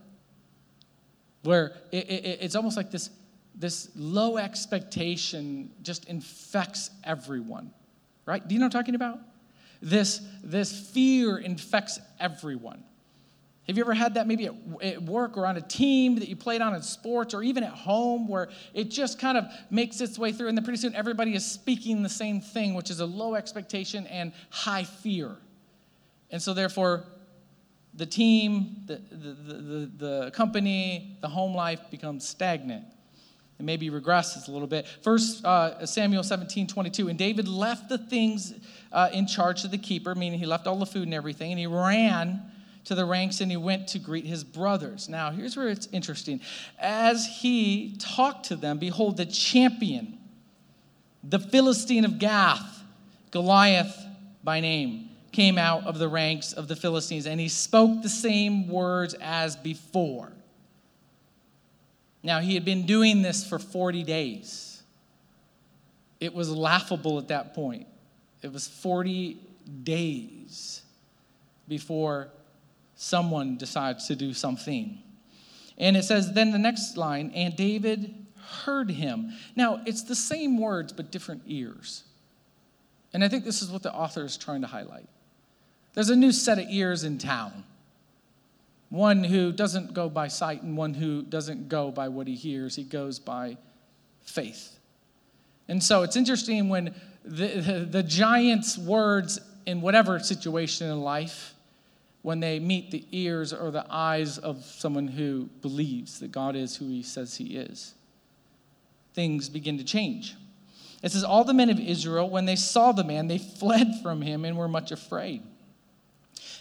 Where 1.42 1.76
it, 1.90 2.08
it, 2.08 2.38
it's 2.42 2.54
almost 2.54 2.76
like 2.76 2.90
this, 2.90 3.10
this 3.54 3.90
low 3.96 4.38
expectation 4.38 5.70
just 5.82 6.06
infects 6.06 6.90
everyone, 7.04 7.72
right? 8.26 8.46
Do 8.46 8.54
you 8.54 8.60
know 8.60 8.66
what 8.66 8.74
I'm 8.74 8.82
talking 8.82 8.94
about? 8.94 9.20
This, 9.81 10.21
this 10.43 10.90
fear 10.90 11.38
infects 11.38 11.99
everyone. 12.19 12.85
Have 13.66 13.77
you 13.77 13.85
ever 13.85 13.95
had 13.95 14.14
that 14.14 14.27
maybe 14.27 14.47
at, 14.47 14.55
at, 14.83 15.03
work 15.03 15.37
or 15.37 15.47
on 15.47 15.57
a 15.57 15.61
team 15.61 16.16
that 16.16 16.29
you 16.29 16.35
played 16.35 16.61
on 16.61 16.75
in 16.75 16.83
sports 16.83 17.35
or 17.35 17.43
even 17.43 17.62
at 17.62 17.73
home 17.73 18.27
where 18.27 18.49
it 18.75 18.90
just 18.90 19.19
kind 19.19 19.38
of 19.38 19.45
makes 19.71 20.01
its 20.01 20.19
way 20.19 20.33
through 20.33 20.49
and 20.49 20.59
then 20.59 20.64
pretty 20.64 20.79
soon 20.79 20.95
everybody 20.95 21.35
is 21.35 21.47
speaking 21.47 22.03
the 22.03 22.09
same 22.09 22.40
thing, 22.40 22.75
which 22.75 22.90
is 22.90 23.01
a 23.01 23.07
low 23.07 23.35
expectation 23.35 24.07
and 24.09 24.33
high 24.51 24.85
fear. 24.85 25.37
And 26.33 26.43
so, 26.43 26.53
therefore, 26.53 27.05
the 27.95 28.07
team, 28.07 28.77
the, 28.87 29.01
the, 29.11 29.33
the, 29.33 29.90
the 29.97 30.31
company, 30.33 31.16
the 31.21 31.29
home 31.29 31.55
life 31.55 31.81
becomes 31.90 32.29
stagnant 32.29 32.85
and 33.61 33.66
maybe 33.66 33.90
regresses 33.90 34.49
a 34.49 34.51
little 34.51 34.66
bit. 34.66 34.87
First 35.03 35.44
uh, 35.44 35.87
Samuel 35.87 36.23
17, 36.23 36.66
22. 36.66 37.09
And 37.09 37.18
David 37.18 37.46
left 37.46 37.88
the 37.88 37.99
things 37.99 38.55
uh, 38.90 39.11
in 39.12 39.27
charge 39.27 39.64
of 39.64 39.70
the 39.70 39.79
keeper, 39.79 40.14
meaning 40.14 40.38
he 40.38 40.46
left 40.46 40.66
all 40.66 40.79
the 40.79 40.87
food 40.87 41.05
and 41.05 41.14
everything, 41.14 41.53
and 41.53 41.61
he 41.61 41.66
ran 41.66 42.42
to 42.85 42.94
the 42.94 43.05
ranks 43.05 43.40
and 43.40 43.51
he 43.51 43.57
went 43.57 43.88
to 43.88 43.99
greet 43.99 44.25
his 44.25 44.42
brothers. 44.42 45.09
Now, 45.09 45.31
here's 45.31 45.57
where 45.57 45.68
it's 45.68 45.88
interesting. 45.92 46.40
As 46.79 47.27
he 47.27 47.96
talked 47.99 48.46
to 48.46 48.57
them, 48.57 48.79
behold, 48.79 49.18
the 49.18 49.27
champion, 49.27 50.18
the 51.23 51.38
Philistine 51.38 52.05
of 52.05 52.18
Gath, 52.18 52.83
Goliath 53.31 54.07
by 54.42 54.61
name, 54.61 55.11
came 55.33 55.59
out 55.59 55.87
of 55.87 55.99
the 55.99 56.09
ranks 56.09 56.53
of 56.53 56.66
the 56.66 56.75
Philistines, 56.75 57.27
and 57.27 57.38
he 57.38 57.49
spoke 57.49 58.03
the 58.03 58.09
same 58.09 58.66
words 58.68 59.14
as 59.20 59.55
before. 59.55 60.33
Now, 62.22 62.40
he 62.40 62.54
had 62.54 62.64
been 62.64 62.87
doing 62.87 63.22
this 63.22 63.46
for 63.46 63.59
40 63.59 64.02
days. 64.04 64.83
It 66.20 66.35
was 66.35 66.50
laughable 66.50 67.18
at 67.18 67.28
that 67.28 67.54
point. 67.54 67.87
It 68.42 68.52
was 68.52 68.68
40 68.68 69.38
days 69.83 70.83
before 71.66 72.28
someone 72.94 73.56
decides 73.56 74.06
to 74.09 74.16
do 74.16 74.35
something. 74.35 74.98
And 75.78 75.96
it 75.96 76.04
says, 76.04 76.33
then 76.35 76.50
the 76.50 76.59
next 76.59 76.98
line, 76.98 77.33
and 77.35 77.56
David 77.56 78.14
heard 78.64 78.90
him. 78.90 79.33
Now, 79.56 79.80
it's 79.87 80.02
the 80.02 80.14
same 80.14 80.59
words, 80.59 80.92
but 80.92 81.11
different 81.11 81.42
ears. 81.46 82.04
And 83.14 83.24
I 83.24 83.28
think 83.28 83.44
this 83.44 83.62
is 83.62 83.70
what 83.70 83.83
the 83.83 83.92
author 83.92 84.24
is 84.24 84.37
trying 84.37 84.61
to 84.61 84.66
highlight. 84.66 85.09
There's 85.94 86.11
a 86.11 86.16
new 86.16 86.33
set 86.33 86.59
of 86.59 86.66
ears 86.68 87.02
in 87.04 87.18
town 87.18 87.64
one 88.90 89.22
who 89.22 89.53
doesn't 89.53 89.94
go 89.94 90.09
by 90.09 90.29
sight 90.29 90.62
and 90.62 90.76
one 90.76 90.94
who 90.94 91.22
doesn't 91.22 91.68
go 91.68 91.90
by 91.90 92.09
what 92.09 92.26
he 92.26 92.35
hears, 92.35 92.76
he 92.76 92.83
goes 92.83 93.18
by 93.18 93.57
faith. 94.22 94.76
And 95.68 95.83
so 95.83 96.03
it's 96.03 96.16
interesting 96.16 96.68
when 96.68 96.94
the, 97.24 97.46
the, 97.46 97.72
the 97.90 98.03
giant's 98.03 98.76
words 98.76 99.40
in 99.64 99.81
whatever 99.81 100.18
situation 100.18 100.90
in 100.90 101.00
life, 101.00 101.55
when 102.22 102.40
they 102.40 102.59
meet 102.59 102.90
the 102.90 103.07
ears 103.12 103.53
or 103.53 103.70
the 103.70 103.87
eyes 103.88 104.37
of 104.37 104.62
someone 104.64 105.09
who 105.09 105.48
believes 105.62 106.18
that 106.20 106.33
God 106.33 106.55
is 106.55 106.76
who 106.76 106.88
he 106.88 107.03
says 107.03 107.37
he 107.37 107.57
is, 107.57 107.94
things 109.14 109.48
begin 109.48 109.79
to 109.79 109.85
change. 109.85 110.35
It 111.03 111.12
says, 111.12 111.24
All 111.24 111.44
the 111.44 111.55
men 111.55 111.70
of 111.70 111.81
Israel, 111.81 112.29
when 112.29 112.44
they 112.44 112.57
saw 112.57 112.92
the 112.92 113.05
man, 113.05 113.29
they 113.29 113.38
fled 113.38 113.88
from 114.03 114.20
him 114.20 114.44
and 114.44 114.57
were 114.57 114.68
much 114.68 114.92
afraid. 114.92 115.42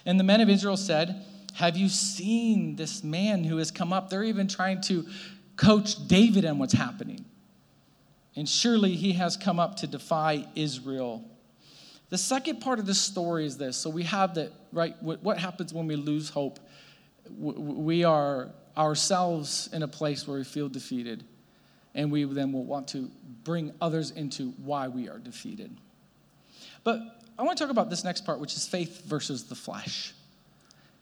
And 0.06 0.20
the 0.20 0.24
men 0.24 0.39
of 0.39 0.50
Israel 0.50 0.78
said, 0.78 1.26
have 1.54 1.76
you 1.76 1.90
seen 1.90 2.76
this 2.76 3.04
man 3.04 3.44
who 3.44 3.58
has 3.58 3.72
come 3.72 3.92
up? 3.92 4.10
They're 4.10 4.24
even 4.24 4.48
trying 4.48 4.82
to 4.84 5.06
coach 5.56 6.08
David 6.08 6.46
on 6.46 6.58
what's 6.58 6.74
happening. 6.74 7.26
and 8.36 8.48
surely 8.48 8.96
he 8.96 9.12
has 9.12 9.36
come 9.36 9.60
up 9.60 9.76
to 9.76 9.86
defy 9.86 10.46
Israel. 10.56 11.24
The 12.10 12.18
second 12.18 12.62
part 12.62 12.80
of 12.80 12.86
the 12.86 12.94
story 12.94 13.46
is 13.46 13.58
this. 13.58 13.76
So 13.76 13.90
we 13.90 14.04
have 14.04 14.36
that, 14.36 14.54
right? 14.72 14.96
What 15.04 15.38
happens 15.38 15.74
when 15.74 15.88
we 15.88 15.98
lose 15.98 16.30
hope? 16.30 16.60
We 17.38 18.06
are 18.06 18.50
ourselves 18.78 19.70
in 19.74 19.84
a 19.84 19.88
place 19.88 20.26
where 20.26 20.38
we 20.38 20.46
feel 20.46 20.70
defeated, 20.70 21.26
and 21.94 22.12
we 22.12 22.24
then 22.24 22.54
will 22.54 22.64
want 22.64 22.88
to 22.90 23.12
bring 23.44 23.74
others 23.82 24.12
into 24.12 24.52
why 24.64 24.88
we 24.88 25.10
are 25.10 25.20
defeated. 25.20 25.76
But 26.86 27.02
I 27.38 27.44
want 27.44 27.58
to 27.58 27.64
talk 27.66 27.72
about 27.72 27.90
this 27.90 28.06
next 28.06 28.26
part, 28.26 28.40
which 28.40 28.56
is 28.56 28.66
faith 28.68 29.04
versus 29.06 29.44
the 29.44 29.56
flesh. 29.56 30.14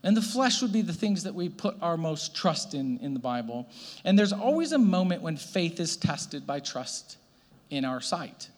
And 0.03 0.15
the 0.15 0.21
flesh 0.21 0.61
would 0.61 0.71
be 0.71 0.81
the 0.81 0.93
things 0.93 1.23
that 1.23 1.33
we 1.33 1.49
put 1.49 1.75
our 1.81 1.97
most 1.97 2.35
trust 2.35 2.73
in 2.73 2.99
in 2.99 3.13
the 3.13 3.19
Bible. 3.19 3.67
And 4.05 4.17
there's 4.17 4.33
always 4.33 4.71
a 4.71 4.77
moment 4.77 5.21
when 5.21 5.37
faith 5.37 5.79
is 5.79 5.97
tested 5.97 6.45
by 6.45 6.59
trust 6.59 7.17
in 7.69 7.83
our 7.83 7.99
sight 7.99 8.49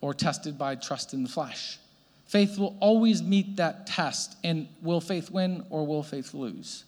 or 0.00 0.14
tested 0.14 0.58
by 0.58 0.74
trust 0.74 1.14
in 1.14 1.22
the 1.22 1.28
flesh. 1.28 1.78
Faith 2.26 2.58
will 2.58 2.76
always 2.80 3.22
meet 3.22 3.56
that 3.56 3.86
test. 3.86 4.36
And 4.42 4.68
will 4.82 5.00
faith 5.00 5.30
win 5.30 5.64
or 5.70 5.86
will 5.86 6.02
faith 6.02 6.34
lose? 6.34 6.84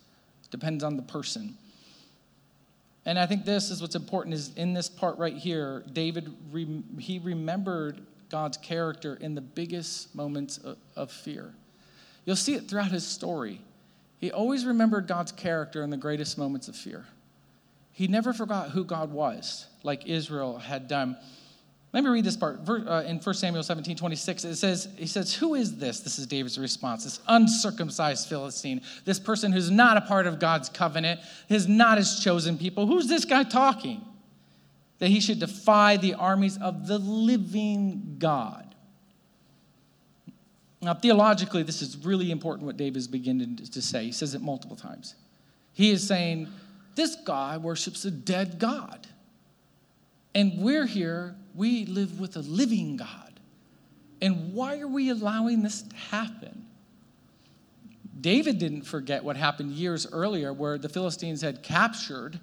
Depends 0.51 0.83
on 0.83 0.97
the 0.97 1.03
person. 1.03 1.55
And 3.07 3.19
I 3.19 3.27
think 3.27 3.45
this 3.45 3.71
is 3.71 3.81
what's 3.81 3.95
important 3.95 4.35
is 4.35 4.53
in 4.57 4.75
this 4.75 4.89
part 4.89 5.17
right 5.19 5.37
here, 5.37 5.85
David, 5.93 6.35
he 6.99 7.19
remembered 7.19 8.01
God's 8.29 8.57
character 8.59 9.17
in 9.21 9.35
the 9.35 9.41
biggest 9.41 10.15
moments 10.15 10.59
of 10.97 11.11
fear. 11.11 11.55
You'll 12.29 12.37
see 12.37 12.57
it 12.57 12.69
throughout 12.69 12.91
his 12.91 13.07
story. 13.07 13.59
He 14.19 14.31
always 14.31 14.67
remembered 14.67 15.07
God's 15.07 15.33
character 15.33 15.83
in 15.83 15.89
the 15.89 15.97
greatest 15.97 16.37
moments 16.37 16.69
of 16.69 16.77
fear. 16.77 17.07
He 17.91 18.07
never 18.07 18.35
forgot 18.35 18.69
who 18.69 18.85
God 18.85 19.13
was, 19.13 19.67
like 19.83 20.07
Israel 20.07 20.59
had 20.59 20.89
done. 20.89 21.17
Let 21.95 22.05
me 22.05 22.11
read 22.11 22.27
this 22.27 22.37
part. 22.37 22.61
Uh, 22.69 23.03
in 23.07 23.19
1 23.19 23.35
Samuel 23.35 23.63
17, 23.63 23.97
26, 23.97 24.45
it 24.45 24.57
says, 24.57 24.89
He 24.99 25.07
says, 25.07 25.33
Who 25.33 25.55
is 25.55 25.79
this? 25.79 26.01
This 26.01 26.19
is 26.19 26.27
David's 26.27 26.59
response. 26.59 27.05
This 27.05 27.19
uncircumcised 27.29 28.29
Philistine, 28.29 28.83
this 29.07 29.19
person 29.19 29.51
who's 29.51 29.71
not 29.71 29.97
a 29.97 30.03
part 30.03 30.27
of 30.27 30.39
God's 30.39 30.69
covenant, 30.69 31.21
is 31.49 31.67
not 31.67 31.97
his 31.97 32.21
chosen 32.21 32.59
people. 32.59 32.87
Who's 32.87 33.09
this 33.09 33.25
guy 33.25 33.43
talking? 33.43 34.05
That 34.99 35.09
he 35.09 35.21
should 35.21 35.39
defy 35.39 35.97
the 35.97 36.13
armies 36.13 36.59
of 36.59 36.89
the 36.89 36.99
living 36.99 38.17
God. 38.19 38.68
Now, 40.81 40.95
theologically, 40.95 41.63
this 41.63 41.83
is 41.83 41.97
really 42.05 42.31
important 42.31 42.67
what 42.67 42.77
David 42.77 42.97
is 42.97 43.09
beginning 43.09 43.57
to 43.57 43.83
say. 43.83 44.05
He 44.05 44.13
says 44.13 44.35
it 44.35 44.43
multiple 44.43 44.77
times. 44.77 45.15
He 45.73 45.91
is 45.91 46.07
saying, 46.07 46.49
This 46.95 47.17
guy 47.17 47.57
worships 47.57 48.05
a 48.05 48.11
dead 48.11 48.59
God. 48.59 49.07
And 50.35 50.59
we're 50.59 50.87
here, 50.87 51.35
we 51.55 51.85
live 51.87 52.21
with 52.21 52.37
a 52.37 52.41
living 52.41 52.97
God. 52.97 53.41
And 54.21 54.53
why 54.53 54.79
are 54.79 54.89
we 54.89 55.11
allowing 55.11 55.63
this 55.63 55.83
to 55.83 55.97
happen? 55.97 56.67
David 58.21 58.59
didn't 58.59 58.83
forget 58.83 59.23
what 59.23 59.37
happened 59.37 59.73
years 59.73 60.07
earlier, 60.13 60.53
where 60.53 60.79
the 60.79 60.89
Philistines 60.89 61.41
had 61.41 61.63
captured 61.63 62.41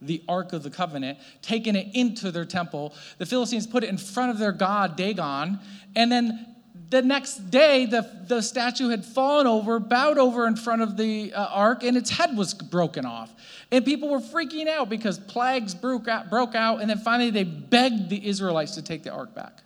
the 0.00 0.22
Ark 0.28 0.52
of 0.52 0.62
the 0.62 0.70
Covenant, 0.70 1.18
taken 1.42 1.74
it 1.74 1.88
into 1.94 2.30
their 2.30 2.44
temple. 2.44 2.94
The 3.18 3.26
Philistines 3.26 3.66
put 3.66 3.82
it 3.82 3.88
in 3.88 3.96
front 3.96 4.30
of 4.30 4.38
their 4.38 4.52
god, 4.52 4.96
Dagon, 4.96 5.58
and 5.94 6.12
then 6.12 6.55
the 6.88 7.02
next 7.02 7.50
day, 7.50 7.86
the, 7.86 8.08
the 8.28 8.40
statue 8.40 8.88
had 8.88 9.04
fallen 9.04 9.46
over, 9.46 9.80
bowed 9.80 10.18
over 10.18 10.46
in 10.46 10.54
front 10.54 10.82
of 10.82 10.96
the 10.96 11.32
uh, 11.32 11.46
ark, 11.46 11.82
and 11.82 11.96
its 11.96 12.10
head 12.10 12.36
was 12.36 12.54
broken 12.54 13.04
off. 13.04 13.32
And 13.72 13.84
people 13.84 14.08
were 14.08 14.20
freaking 14.20 14.68
out 14.68 14.88
because 14.88 15.18
plagues 15.18 15.74
broke 15.74 16.06
out, 16.06 16.30
broke 16.30 16.54
out, 16.54 16.80
and 16.80 16.88
then 16.88 16.98
finally 16.98 17.30
they 17.30 17.42
begged 17.44 18.08
the 18.08 18.26
Israelites 18.26 18.76
to 18.76 18.82
take 18.82 19.02
the 19.02 19.10
ark 19.10 19.34
back. 19.34 19.62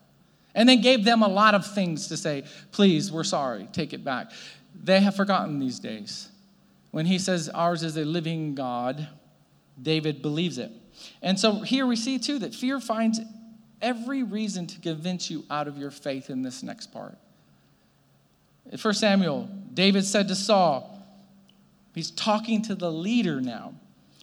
And 0.55 0.69
then 0.69 0.81
gave 0.81 1.05
them 1.05 1.23
a 1.23 1.29
lot 1.29 1.55
of 1.55 1.67
things 1.67 2.09
to 2.09 2.17
say, 2.17 2.45
please, 2.73 3.13
we're 3.13 3.25
sorry, 3.25 3.69
take 3.73 3.93
it 3.93 4.03
back. 4.03 4.33
They 4.83 5.01
have 5.01 5.15
forgotten 5.15 5.59
these 5.59 5.79
days. 5.79 6.29
When 6.91 7.07
he 7.07 7.19
says 7.19 7.49
ours 7.51 7.83
is 7.83 7.97
a 7.97 8.05
living 8.05 8.55
God, 8.55 9.09
David 9.81 10.23
believes 10.23 10.59
it. 10.59 10.73
And 11.23 11.39
so 11.39 11.61
here 11.61 11.87
we 11.87 11.97
see 11.97 12.19
too 12.19 12.39
that 12.41 12.55
fear 12.55 12.81
finds 12.81 13.21
every 13.83 14.23
reason 14.23 14.67
to 14.67 14.81
convince 14.81 15.31
you 15.31 15.45
out 15.51 15.69
of 15.69 15.79
your 15.79 15.91
faith 15.91 16.31
in 16.31 16.43
this 16.43 16.63
next 16.63 16.93
part. 16.93 17.17
1 18.81 18.95
Samuel, 18.95 19.49
David 19.75 20.05
said 20.05 20.29
to 20.29 20.35
Saul, 20.35 21.05
he's 21.95 22.11
talking 22.11 22.63
to 22.63 22.75
the 22.75 22.91
leader 22.91 23.41
now. 23.41 23.75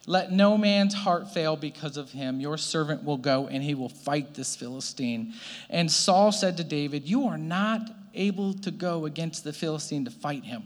Let 0.06 0.32
no 0.32 0.58
man's 0.58 0.93
heart 0.93 1.34
fail 1.34 1.58
because 1.58 1.98
of 1.98 2.12
him. 2.12 2.39
Your 2.39 2.58
servant 2.58 3.04
will 3.04 3.17
go 3.17 3.48
and 3.48 3.62
he 3.62 3.76
will 3.76 3.89
fight 3.89 4.34
this 4.34 4.56
Philistine. 4.56 5.34
And 5.70 5.91
Saul 5.91 6.32
said 6.32 6.56
to 6.58 6.63
David, 6.63 7.10
You 7.10 7.28
are 7.28 7.38
not 7.38 7.82
able 8.13 8.54
to 8.54 8.72
go 8.72 9.06
against 9.06 9.43
the 9.43 9.52
Philistine 9.52 10.06
to 10.06 10.12
fight 10.12 10.46
him. 10.46 10.63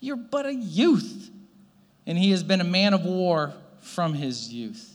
You're 0.00 0.16
but 0.16 0.46
a 0.46 0.54
youth. 0.54 1.30
And 2.04 2.18
he 2.18 2.32
has 2.32 2.42
been 2.42 2.60
a 2.60 2.64
man 2.64 2.94
of 2.94 3.04
war 3.04 3.54
from 3.80 4.12
his 4.12 4.52
youth. 4.52 4.93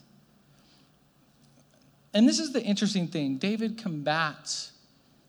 And 2.14 2.28
this 2.28 2.40
is 2.40 2.52
the 2.54 2.62
interesting 2.62 3.08
thing 3.08 3.38
David 3.38 3.78
combats 3.78 4.72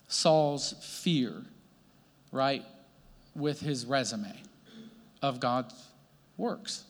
Saul's 0.09 0.75
fear, 0.83 1.33
right, 2.33 2.64
with 3.35 3.61
his 3.61 3.87
resume 3.87 4.35
of 5.23 5.40
God's 5.40 5.75
works. 6.37 6.85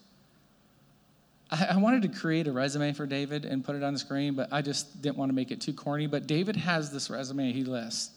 I, 1.51 1.77
wanted 1.79 2.03
to 2.03 2.09
create 2.09 2.47
a 2.47 2.53
resume 2.53 2.93
for 2.93 3.07
David 3.07 3.45
and 3.45 3.65
put 3.65 3.75
it 3.75 3.83
on 3.83 3.93
the 3.93 3.99
screen, 3.99 4.35
but 4.35 4.53
I 4.53 4.63
just 4.63 5.03
didn't 5.03 5.17
want 5.17 5.31
to 5.31 5.35
make 5.35 5.51
it 5.51 5.61
too 5.61 5.73
corny. 5.73 6.07
But 6.07 6.29
David 6.29 6.55
has 6.55 6.93
this 6.93 7.11
resume 7.11 7.51
he 7.53 7.65
lists. 7.65 8.13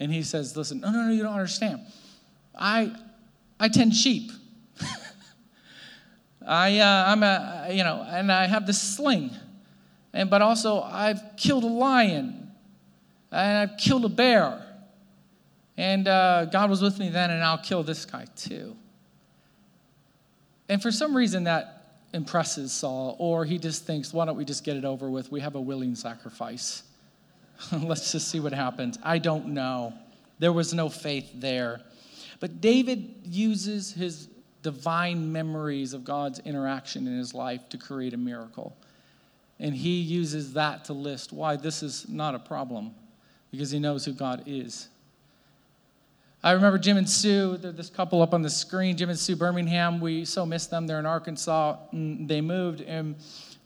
And 0.00 0.10
he 0.10 0.22
says, 0.22 0.56
Listen, 0.56 0.80
no, 0.80 0.90
no, 0.90 1.02
no, 1.02 1.12
you 1.12 1.22
don't 1.22 1.34
understand. 1.34 1.82
I, 2.58 2.96
I 3.60 3.68
tend 3.68 3.94
sheep. 3.94 4.32
I, 6.46 6.78
uh, 6.78 7.04
I'm 7.08 7.22
a, 7.22 7.68
you 7.70 7.84
know, 7.84 8.04
and 8.08 8.32
I 8.32 8.46
have 8.46 8.66
this 8.66 8.80
sling. 8.80 9.30
And, 10.12 10.28
but 10.28 10.42
also, 10.42 10.82
I've 10.82 11.20
killed 11.36 11.64
a 11.64 11.68
lion 11.68 12.50
and 13.30 13.70
I've 13.70 13.78
killed 13.78 14.04
a 14.04 14.08
bear. 14.08 14.66
And 15.76 16.08
uh, 16.08 16.46
God 16.46 16.68
was 16.68 16.82
with 16.82 16.98
me 16.98 17.08
then, 17.08 17.30
and 17.30 17.42
I'll 17.42 17.58
kill 17.58 17.82
this 17.82 18.04
guy 18.04 18.26
too. 18.36 18.76
And 20.68 20.82
for 20.82 20.92
some 20.92 21.16
reason, 21.16 21.44
that 21.44 21.80
impresses 22.12 22.72
Saul, 22.72 23.16
or 23.18 23.44
he 23.44 23.58
just 23.58 23.86
thinks, 23.86 24.12
why 24.12 24.24
don't 24.24 24.36
we 24.36 24.44
just 24.44 24.64
get 24.64 24.76
it 24.76 24.84
over 24.84 25.08
with? 25.08 25.30
We 25.30 25.40
have 25.40 25.54
a 25.54 25.60
willing 25.60 25.94
sacrifice. 25.94 26.82
Let's 27.72 28.12
just 28.12 28.28
see 28.28 28.40
what 28.40 28.52
happens. 28.52 28.98
I 29.02 29.18
don't 29.18 29.48
know. 29.48 29.94
There 30.38 30.52
was 30.52 30.74
no 30.74 30.88
faith 30.88 31.30
there. 31.34 31.80
But 32.40 32.60
David 32.60 33.14
uses 33.24 33.92
his 33.92 34.28
divine 34.62 35.32
memories 35.32 35.92
of 35.92 36.04
God's 36.04 36.38
interaction 36.40 37.06
in 37.06 37.16
his 37.16 37.34
life 37.34 37.68
to 37.70 37.78
create 37.78 38.14
a 38.14 38.16
miracle. 38.16 38.76
And 39.60 39.74
he 39.74 40.00
uses 40.00 40.54
that 40.54 40.86
to 40.86 40.94
list 40.94 41.32
why 41.32 41.56
this 41.56 41.82
is 41.82 42.08
not 42.08 42.34
a 42.34 42.38
problem, 42.38 42.94
because 43.50 43.70
he 43.70 43.78
knows 43.78 44.06
who 44.06 44.12
God 44.12 44.44
is. 44.46 44.88
I 46.42 46.52
remember 46.52 46.78
Jim 46.78 46.96
and 46.96 47.08
Sue, 47.08 47.58
they're 47.58 47.70
this 47.70 47.90
couple 47.90 48.22
up 48.22 48.32
on 48.32 48.40
the 48.40 48.48
screen, 48.48 48.96
Jim 48.96 49.10
and 49.10 49.18
Sue 49.18 49.36
Birmingham. 49.36 50.00
We 50.00 50.24
so 50.24 50.46
miss 50.46 50.66
them. 50.66 50.86
They're 50.86 50.98
in 50.98 51.04
Arkansas. 51.04 51.76
They 51.92 52.40
moved, 52.40 52.80
and 52.80 53.16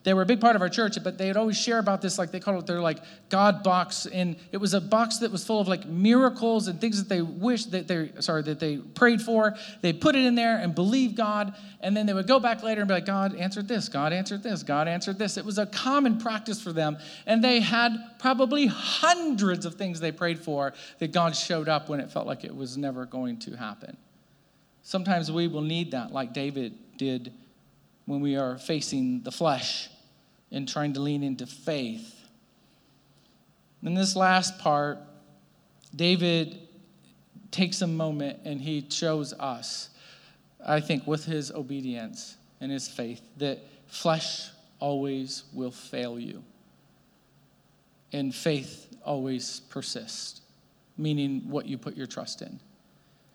they 0.05 0.13
were 0.13 0.21
a 0.21 0.27
big 0.27 0.41
part 0.41 0.55
of 0.55 0.61
our 0.61 0.69
church, 0.69 1.03
but 1.03 1.17
they'd 1.17 1.37
always 1.37 1.59
share 1.59 1.79
about 1.79 2.03
this, 2.03 2.19
like 2.19 2.31
they 2.31 2.39
called 2.39 2.63
it 2.63 2.67
their 2.67 2.81
like 2.81 2.99
God 3.31 3.63
box, 3.63 4.05
and 4.05 4.37
it 4.53 4.59
was 4.59 4.75
a 4.75 4.81
box 4.81 5.17
that 5.19 5.33
was 5.33 5.47
full 5.47 5.61
of 5.61 5.67
like 5.67 5.87
miracles 5.87 6.69
and 6.69 6.79
things 6.79 7.03
that 7.03 7.09
they 7.09 7.23
wished 7.23 7.71
that 7.71 7.89
they 7.89 8.11
sorry 8.21 8.43
that 8.43 8.61
they 8.61 8.77
prayed 8.77 9.23
for. 9.23 9.55
They 9.81 9.95
put 9.95 10.15
it 10.15 10.27
in 10.27 10.35
there 10.35 10.59
and 10.59 10.75
believed 10.75 11.17
God, 11.17 11.55
and 11.81 11.97
then 11.97 12.05
they 12.05 12.13
would 12.13 12.27
go 12.27 12.39
back 12.39 12.63
later 12.63 12.83
and 12.83 12.89
be 12.89 12.93
like, 12.93 13.07
God 13.07 13.35
answered 13.35 13.67
this, 13.67 13.89
God 13.89 14.13
answered 14.13 14.43
this, 14.43 14.63
God 14.63 14.89
answered 14.89 15.19
this. 15.19 15.39
It 15.39 15.45
was 15.45 15.57
a 15.57 15.65
common 15.65 16.19
practice 16.19 16.63
for 16.63 16.75
them, 16.75 16.99
and 17.25 17.43
they 17.43 17.61
had 17.61 17.97
probably 18.19 18.67
hundreds 18.67 19.65
of 19.65 19.77
things 19.77 20.01
they 20.01 20.13
prayed 20.13 20.39
for 20.39 20.75
that 20.99 21.13
God 21.13 21.35
showed 21.35 21.69
up 21.69 21.89
when 21.89 22.01
it 22.01 22.11
felt 22.13 22.27
like 22.27 22.45
it 22.45 22.55
was 22.55 22.77
never 22.77 23.07
going 23.07 23.39
to 23.39 23.57
happen. 23.57 23.97
Sometimes 24.83 25.33
we 25.33 25.49
will 25.49 25.63
need 25.63 25.93
that, 25.93 26.13
like 26.13 26.35
David 26.35 26.75
did 26.99 27.33
when 28.05 28.21
we 28.21 28.37
are 28.37 28.59
facing 28.59 29.23
the 29.23 29.33
flesh 29.33 29.89
and 30.55 30.69
trying 30.69 30.93
to 30.93 31.01
lean 31.01 31.25
into 31.25 31.47
faith. 31.47 32.29
In 33.83 33.93
this 33.95 34.15
last 34.15 34.59
part, 34.61 34.99
David 35.95 36.61
takes 37.51 37.83
a 37.83 37.87
moment 37.89 38.39
and 38.45 38.61
he 38.61 38.87
shows 38.89 39.33
us, 39.35 39.91
I 40.65 40.81
think, 40.81 41.07
with 41.09 41.25
his 41.25 41.51
obedience 41.51 42.37
and 42.61 42.71
his 42.71 42.89
faith, 42.89 43.21
that 43.39 43.59
flesh 43.89 44.49
always 44.79 45.43
will 45.53 45.73
fail 45.73 46.21
you. 46.21 46.43
And 48.13 48.33
faith 48.33 48.97
always 49.05 49.61
persists, 49.71 50.41
meaning 50.97 51.43
what 51.49 51.67
you 51.67 51.79
put 51.79 51.97
your 51.97 52.07
trust 52.07 52.43
in. 52.43 52.61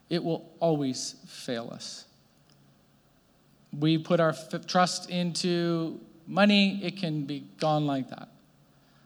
It 0.10 0.24
will 0.24 0.50
always 0.62 1.16
fail 1.28 1.70
us. 1.74 2.06
We 3.78 3.98
put 3.98 4.22
our 4.22 4.30
f- 4.30 4.66
trust 4.66 5.10
into 5.10 6.00
money, 6.30 6.80
it 6.84 6.98
can 6.98 7.26
be 7.26 7.44
gone 7.60 7.86
like 7.86 8.10
that. 8.10 8.30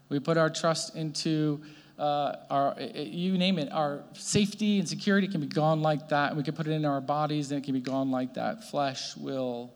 We 0.10 0.20
put 0.20 0.38
our 0.38 0.50
trust 0.50 0.96
into 0.96 1.62
uh, 1.98 2.36
our, 2.50 2.76
you 2.80 3.38
name 3.38 3.58
it, 3.58 3.72
our 3.72 4.04
safety 4.14 4.80
and 4.80 4.88
security 4.88 5.28
can 5.28 5.42
be 5.42 5.48
gone 5.48 5.82
like 5.82 6.10
that. 6.10 6.36
We 6.36 6.44
can 6.44 6.54
put 6.54 6.68
it 6.68 6.72
in 6.72 6.86
our 6.86 7.02
bodies 7.02 7.52
and 7.52 7.62
it 7.62 7.66
can 7.66 7.74
be 7.74 7.80
gone 7.80 8.12
like 8.12 8.34
that. 8.34 8.64
Flesh 8.64 9.16
will 9.16 9.72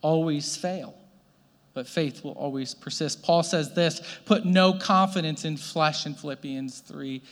always 0.00 0.56
fail, 0.56 0.94
but 1.74 1.86
faith 1.86 2.24
will 2.24 2.32
always 2.32 2.74
persist. 2.74 3.22
Paul 3.22 3.42
says 3.42 3.74
this 3.74 4.00
put 4.24 4.44
no 4.44 4.72
confidence 4.72 5.44
in 5.44 5.56
flesh 5.56 6.06
in 6.06 6.14
Philippians 6.14 6.80
3 6.80 7.22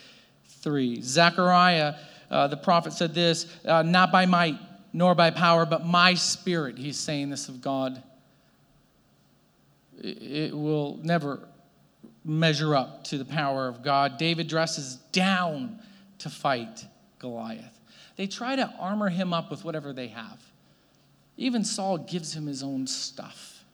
3. 0.60 1.00
Zechariah, 1.00 1.94
uh, 2.30 2.48
the 2.48 2.56
prophet, 2.56 2.92
said 2.92 3.14
this 3.14 3.46
uh, 3.64 3.82
not 3.82 4.12
by 4.12 4.26
might 4.26 4.58
nor 4.92 5.14
by 5.14 5.30
power, 5.30 5.66
but 5.66 5.84
my 5.84 6.14
spirit. 6.14 6.78
He's 6.78 6.98
saying 6.98 7.30
this 7.30 7.48
of 7.48 7.60
God. 7.60 8.02
It 9.98 10.54
will 10.54 10.98
never 11.02 11.48
measure 12.24 12.74
up 12.74 13.04
to 13.04 13.18
the 13.18 13.24
power 13.24 13.68
of 13.68 13.82
God. 13.82 14.18
David 14.18 14.48
dresses 14.48 14.96
down 15.12 15.78
to 16.18 16.28
fight 16.28 16.84
Goliath. 17.18 17.80
They 18.16 18.26
try 18.26 18.56
to 18.56 18.72
armor 18.78 19.08
him 19.08 19.32
up 19.32 19.50
with 19.50 19.64
whatever 19.64 19.92
they 19.92 20.08
have. 20.08 20.40
Even 21.36 21.64
Saul 21.64 21.98
gives 21.98 22.34
him 22.34 22.46
his 22.46 22.62
own 22.62 22.86
stuff. 22.86 23.64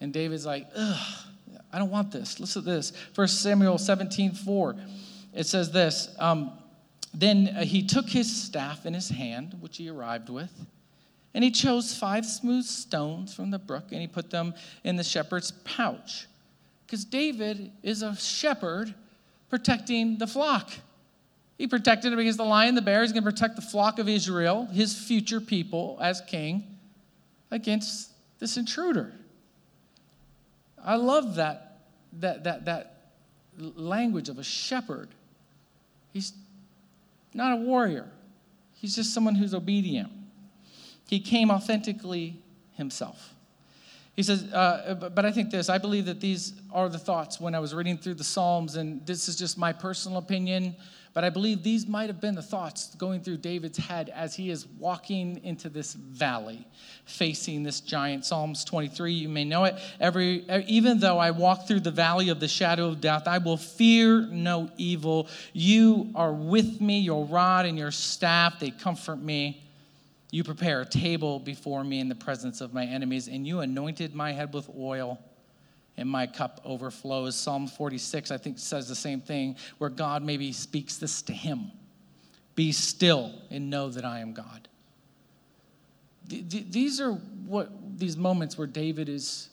And 0.00 0.12
David's 0.12 0.46
like, 0.46 0.66
ugh, 0.74 1.26
I 1.72 1.78
don't 1.78 1.90
want 1.90 2.10
this. 2.10 2.40
Listen 2.40 2.64
to 2.64 2.70
this. 2.70 2.92
1 3.14 3.28
Samuel 3.28 3.78
17 3.78 4.32
4. 4.32 4.76
It 5.34 5.46
says 5.46 5.70
this 5.70 6.14
um, 6.18 6.52
Then 7.14 7.54
uh, 7.56 7.64
he 7.64 7.86
took 7.86 8.08
his 8.08 8.34
staff 8.34 8.84
in 8.84 8.94
his 8.94 9.08
hand, 9.08 9.56
which 9.60 9.76
he 9.76 9.88
arrived 9.88 10.28
with, 10.28 10.52
and 11.34 11.42
he 11.42 11.50
chose 11.50 11.96
five 11.96 12.26
smooth 12.26 12.64
stones 12.64 13.34
from 13.34 13.50
the 13.50 13.58
brook, 13.58 13.84
and 13.90 14.00
he 14.00 14.06
put 14.06 14.30
them 14.30 14.54
in 14.84 14.96
the 14.96 15.04
shepherd's 15.04 15.52
pouch 15.64 16.26
because 16.92 17.06
David 17.06 17.72
is 17.82 18.02
a 18.02 18.14
shepherd 18.16 18.94
protecting 19.48 20.18
the 20.18 20.26
flock. 20.26 20.70
He 21.56 21.66
protected 21.66 22.12
it 22.12 22.18
against 22.18 22.36
the 22.36 22.44
lion, 22.44 22.74
the 22.74 22.82
bear. 22.82 23.00
He's 23.00 23.12
going 23.12 23.24
to 23.24 23.30
protect 23.30 23.56
the 23.56 23.62
flock 23.62 23.98
of 23.98 24.10
Israel, 24.10 24.66
his 24.66 24.94
future 24.94 25.40
people 25.40 25.96
as 26.02 26.20
king, 26.20 26.64
against 27.50 28.10
this 28.40 28.58
intruder. 28.58 29.12
I 30.84 30.96
love 30.96 31.36
that, 31.36 31.78
that, 32.20 32.44
that, 32.44 32.66
that 32.66 32.96
language 33.58 34.28
of 34.28 34.38
a 34.38 34.44
shepherd. 34.44 35.08
He's 36.12 36.34
not 37.32 37.52
a 37.52 37.56
warrior, 37.56 38.10
he's 38.74 38.94
just 38.94 39.14
someone 39.14 39.34
who's 39.34 39.54
obedient. 39.54 40.12
He 41.12 41.20
came 41.20 41.50
authentically 41.50 42.42
himself. 42.72 43.34
He 44.16 44.22
says, 44.22 44.44
uh, 44.44 45.10
but 45.14 45.26
I 45.26 45.30
think 45.30 45.50
this, 45.50 45.68
I 45.68 45.76
believe 45.76 46.06
that 46.06 46.22
these 46.22 46.54
are 46.72 46.88
the 46.88 46.98
thoughts 46.98 47.38
when 47.38 47.54
I 47.54 47.58
was 47.58 47.74
reading 47.74 47.98
through 47.98 48.14
the 48.14 48.24
Psalms, 48.24 48.76
and 48.76 49.04
this 49.04 49.28
is 49.28 49.36
just 49.36 49.58
my 49.58 49.74
personal 49.74 50.16
opinion, 50.16 50.74
but 51.12 51.22
I 51.22 51.28
believe 51.28 51.62
these 51.62 51.86
might 51.86 52.06
have 52.06 52.18
been 52.18 52.34
the 52.34 52.40
thoughts 52.40 52.94
going 52.94 53.20
through 53.20 53.36
David's 53.36 53.76
head 53.76 54.08
as 54.08 54.34
he 54.34 54.48
is 54.48 54.66
walking 54.78 55.44
into 55.44 55.68
this 55.68 55.92
valley, 55.92 56.66
facing 57.04 57.62
this 57.62 57.80
giant. 57.80 58.24
Psalms 58.24 58.64
23, 58.64 59.12
you 59.12 59.28
may 59.28 59.44
know 59.44 59.64
it. 59.64 59.74
Every, 60.00 60.46
even 60.66 60.98
though 60.98 61.18
I 61.18 61.30
walk 61.30 61.68
through 61.68 61.80
the 61.80 61.90
valley 61.90 62.30
of 62.30 62.40
the 62.40 62.48
shadow 62.48 62.88
of 62.88 63.02
death, 63.02 63.24
I 63.28 63.36
will 63.36 63.58
fear 63.58 64.22
no 64.22 64.70
evil. 64.78 65.28
You 65.52 66.10
are 66.14 66.32
with 66.32 66.80
me, 66.80 67.00
your 67.00 67.26
rod 67.26 67.66
and 67.66 67.76
your 67.76 67.90
staff, 67.90 68.58
they 68.60 68.70
comfort 68.70 69.20
me. 69.20 69.61
You 70.32 70.42
prepare 70.42 70.80
a 70.80 70.86
table 70.86 71.38
before 71.38 71.84
me 71.84 72.00
in 72.00 72.08
the 72.08 72.14
presence 72.14 72.62
of 72.62 72.72
my 72.72 72.86
enemies, 72.86 73.28
and 73.28 73.46
you 73.46 73.60
anointed 73.60 74.14
my 74.14 74.32
head 74.32 74.54
with 74.54 74.68
oil, 74.74 75.20
and 75.98 76.08
my 76.08 76.26
cup 76.26 76.62
overflows. 76.64 77.36
Psalm 77.36 77.68
46, 77.68 78.30
I 78.30 78.38
think, 78.38 78.58
says 78.58 78.88
the 78.88 78.94
same 78.94 79.20
thing, 79.20 79.56
where 79.76 79.90
God 79.90 80.24
maybe 80.24 80.50
speaks 80.52 80.96
this 80.96 81.20
to 81.22 81.34
him 81.34 81.70
Be 82.54 82.72
still 82.72 83.34
and 83.50 83.68
know 83.68 83.90
that 83.90 84.06
I 84.06 84.20
am 84.20 84.32
God. 84.32 84.68
These 86.26 86.98
are 86.98 87.12
what 87.12 87.98
these 87.98 88.16
moments 88.16 88.56
where 88.56 88.66
David 88.66 89.10
is 89.10 89.50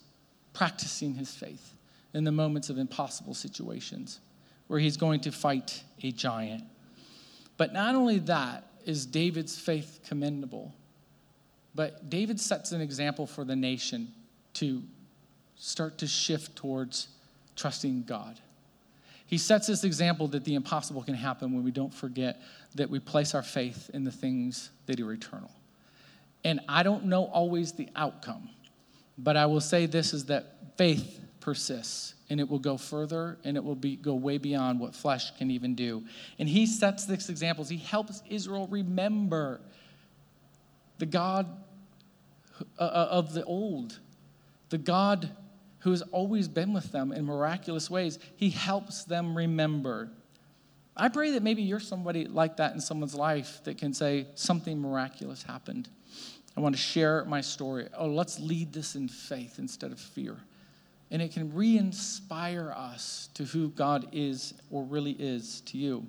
practicing 0.54 1.14
his 1.14 1.30
faith 1.34 1.74
in 2.14 2.24
the 2.24 2.32
moments 2.32 2.70
of 2.70 2.78
impossible 2.78 3.34
situations 3.34 4.20
where 4.66 4.80
he's 4.80 4.96
going 4.96 5.20
to 5.20 5.32
fight 5.32 5.82
a 6.02 6.10
giant. 6.10 6.64
But 7.58 7.74
not 7.74 7.94
only 7.94 8.18
that, 8.20 8.69
is 8.90 9.06
David's 9.06 9.58
faith 9.58 10.00
commendable? 10.06 10.74
But 11.74 12.10
David 12.10 12.40
sets 12.40 12.72
an 12.72 12.80
example 12.80 13.26
for 13.26 13.44
the 13.44 13.54
nation 13.54 14.12
to 14.54 14.82
start 15.56 15.98
to 15.98 16.08
shift 16.08 16.56
towards 16.56 17.08
trusting 17.54 18.02
God. 18.02 18.40
He 19.26 19.38
sets 19.38 19.68
this 19.68 19.84
example 19.84 20.26
that 20.28 20.44
the 20.44 20.56
impossible 20.56 21.04
can 21.04 21.14
happen 21.14 21.54
when 21.54 21.62
we 21.62 21.70
don't 21.70 21.94
forget 21.94 22.42
that 22.74 22.90
we 22.90 22.98
place 22.98 23.32
our 23.32 23.44
faith 23.44 23.88
in 23.94 24.02
the 24.02 24.10
things 24.10 24.70
that 24.86 24.98
are 24.98 25.12
eternal. 25.12 25.52
And 26.42 26.58
I 26.68 26.82
don't 26.82 27.04
know 27.04 27.26
always 27.26 27.72
the 27.72 27.88
outcome, 27.94 28.50
but 29.16 29.36
I 29.36 29.46
will 29.46 29.60
say 29.60 29.86
this 29.86 30.12
is 30.12 30.24
that 30.26 30.76
faith 30.76 31.20
persists 31.40 32.14
and 32.28 32.38
it 32.38 32.48
will 32.48 32.58
go 32.58 32.76
further 32.76 33.38
and 33.44 33.56
it 33.56 33.64
will 33.64 33.74
be, 33.74 33.96
go 33.96 34.14
way 34.14 34.38
beyond 34.38 34.78
what 34.78 34.94
flesh 34.94 35.36
can 35.36 35.50
even 35.50 35.74
do. 35.74 36.04
And 36.38 36.48
he 36.48 36.66
sets 36.66 37.04
this 37.04 37.28
example. 37.28 37.64
He 37.64 37.76
helps 37.76 38.22
Israel 38.28 38.68
remember 38.70 39.60
the 40.98 41.06
God 41.06 41.46
uh, 42.78 42.82
uh, 42.82 43.08
of 43.10 43.32
the 43.32 43.44
old, 43.44 43.98
the 44.68 44.78
God 44.78 45.30
who 45.80 45.90
has 45.90 46.02
always 46.02 46.46
been 46.46 46.72
with 46.72 46.92
them 46.92 47.10
in 47.10 47.24
miraculous 47.24 47.90
ways. 47.90 48.18
He 48.36 48.50
helps 48.50 49.04
them 49.04 49.36
remember. 49.36 50.10
I 50.96 51.08
pray 51.08 51.32
that 51.32 51.42
maybe 51.42 51.62
you're 51.62 51.80
somebody 51.80 52.26
like 52.26 52.58
that 52.58 52.74
in 52.74 52.80
someone's 52.80 53.14
life 53.14 53.60
that 53.64 53.78
can 53.78 53.94
say, 53.94 54.26
something 54.34 54.80
miraculous 54.80 55.42
happened. 55.42 55.88
I 56.56 56.60
want 56.60 56.74
to 56.74 56.80
share 56.80 57.24
my 57.24 57.40
story. 57.40 57.88
Oh, 57.96 58.08
let's 58.08 58.38
lead 58.38 58.72
this 58.72 58.94
in 58.94 59.08
faith 59.08 59.58
instead 59.58 59.92
of 59.92 59.98
fear 59.98 60.36
and 61.10 61.20
it 61.20 61.32
can 61.32 61.54
re 61.54 61.76
inspire 61.76 62.72
us 62.76 63.28
to 63.34 63.44
who 63.44 63.70
God 63.70 64.08
is 64.12 64.54
or 64.70 64.84
really 64.84 65.12
is 65.12 65.60
to 65.62 65.78
you. 65.78 66.06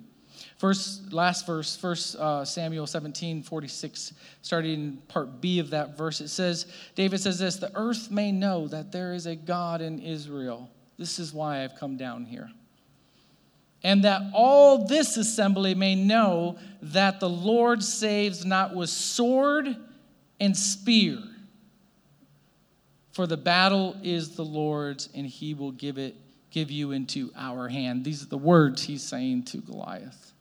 First, 0.58 1.12
last 1.12 1.46
verse, 1.46 1.76
First 1.76 2.16
uh, 2.16 2.44
Samuel 2.44 2.86
17, 2.86 3.42
46, 3.42 4.14
starting 4.42 4.72
in 4.72 4.96
part 5.08 5.40
B 5.40 5.58
of 5.58 5.70
that 5.70 5.96
verse, 5.96 6.20
it 6.20 6.28
says, 6.28 6.66
David 6.94 7.20
says 7.20 7.38
this, 7.38 7.56
the 7.56 7.70
earth 7.74 8.10
may 8.10 8.32
know 8.32 8.68
that 8.68 8.92
there 8.92 9.12
is 9.12 9.26
a 9.26 9.36
God 9.36 9.80
in 9.80 9.98
Israel. 9.98 10.70
This 10.98 11.18
is 11.18 11.32
why 11.32 11.64
I've 11.64 11.74
come 11.74 11.96
down 11.96 12.24
here. 12.24 12.50
And 13.84 14.04
that 14.04 14.22
all 14.32 14.86
this 14.86 15.16
assembly 15.16 15.74
may 15.74 15.96
know 15.96 16.58
that 16.80 17.18
the 17.18 17.28
Lord 17.28 17.82
saves 17.82 18.44
not 18.44 18.74
with 18.74 18.90
sword 18.90 19.76
and 20.38 20.56
spear 20.56 21.18
for 23.12 23.26
the 23.26 23.36
battle 23.36 23.96
is 24.02 24.36
the 24.36 24.44
Lord's, 24.44 25.08
and 25.14 25.26
he 25.26 25.54
will 25.54 25.72
give 25.72 25.98
it 25.98 26.16
give 26.50 26.70
you 26.70 26.92
into 26.92 27.32
our 27.34 27.66
hand. 27.68 28.04
These 28.04 28.22
are 28.22 28.28
the 28.28 28.36
words 28.36 28.82
he's 28.82 29.02
saying 29.02 29.44
to 29.44 29.58
Goliath. 29.58 30.32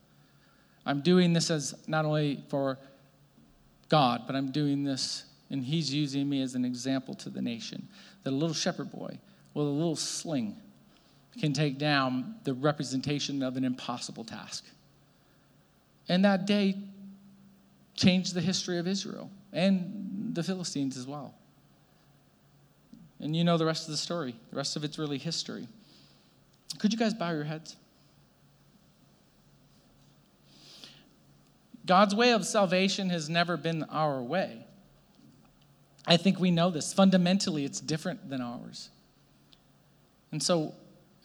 I'm 0.86 1.00
doing 1.02 1.32
this 1.32 1.50
as 1.50 1.74
not 1.88 2.04
only 2.04 2.44
for 2.50 2.78
God, 3.88 4.24
but 4.28 4.36
I'm 4.36 4.52
doing 4.52 4.84
this, 4.84 5.24
and 5.50 5.64
he's 5.64 5.94
using 5.94 6.28
me 6.28 6.42
as 6.42 6.54
an 6.54 6.66
example 6.66 7.14
to 7.16 7.30
the 7.30 7.42
nation. 7.42 7.88
That 8.24 8.32
a 8.32 8.36
little 8.36 8.54
shepherd 8.54 8.92
boy 8.92 9.18
with 9.54 9.66
a 9.66 9.70
little 9.70 9.96
sling 9.96 10.58
can 11.40 11.54
take 11.54 11.78
down 11.78 12.36
the 12.44 12.54
representation 12.54 13.42
of 13.42 13.56
an 13.56 13.64
impossible 13.64 14.26
task. 14.26 14.66
And 16.10 16.26
that 16.26 16.46
day 16.46 16.78
changed 17.96 18.34
the 18.34 18.42
history 18.42 18.80
of 18.80 18.88
Israel 18.88 19.30
and 19.54 20.32
the 20.34 20.44
Philistines 20.44 20.98
as 20.98 21.08
well. 21.08 21.36
And 23.22 23.36
you 23.36 23.44
know 23.44 23.58
the 23.58 23.66
rest 23.66 23.88
of 23.88 23.92
the 23.92 23.98
story. 23.98 24.36
The 24.50 24.58
rest 24.58 24.76
of 24.76 24.84
it's 24.84 24.98
really 24.98 25.20
history. 25.20 25.68
Could 26.80 26.92
you 26.92 26.98
guys 26.98 27.14
bow 27.14 27.32
your 27.32 27.44
heads? 27.44 27.76
God's 31.86 32.16
way 32.16 32.32
of 32.32 32.46
salvation 32.46 33.10
has 33.10 33.30
never 33.30 33.58
been 33.58 33.84
our 33.84 34.22
way. 34.22 34.66
I 36.08 36.18
think 36.18 36.40
we 36.40 36.50
know 36.50 36.72
this. 36.72 36.94
Fundamentally, 36.94 37.64
it's 37.64 37.80
different 37.80 38.30
than 38.30 38.42
ours. 38.42 38.90
And 40.32 40.42
so 40.42 40.74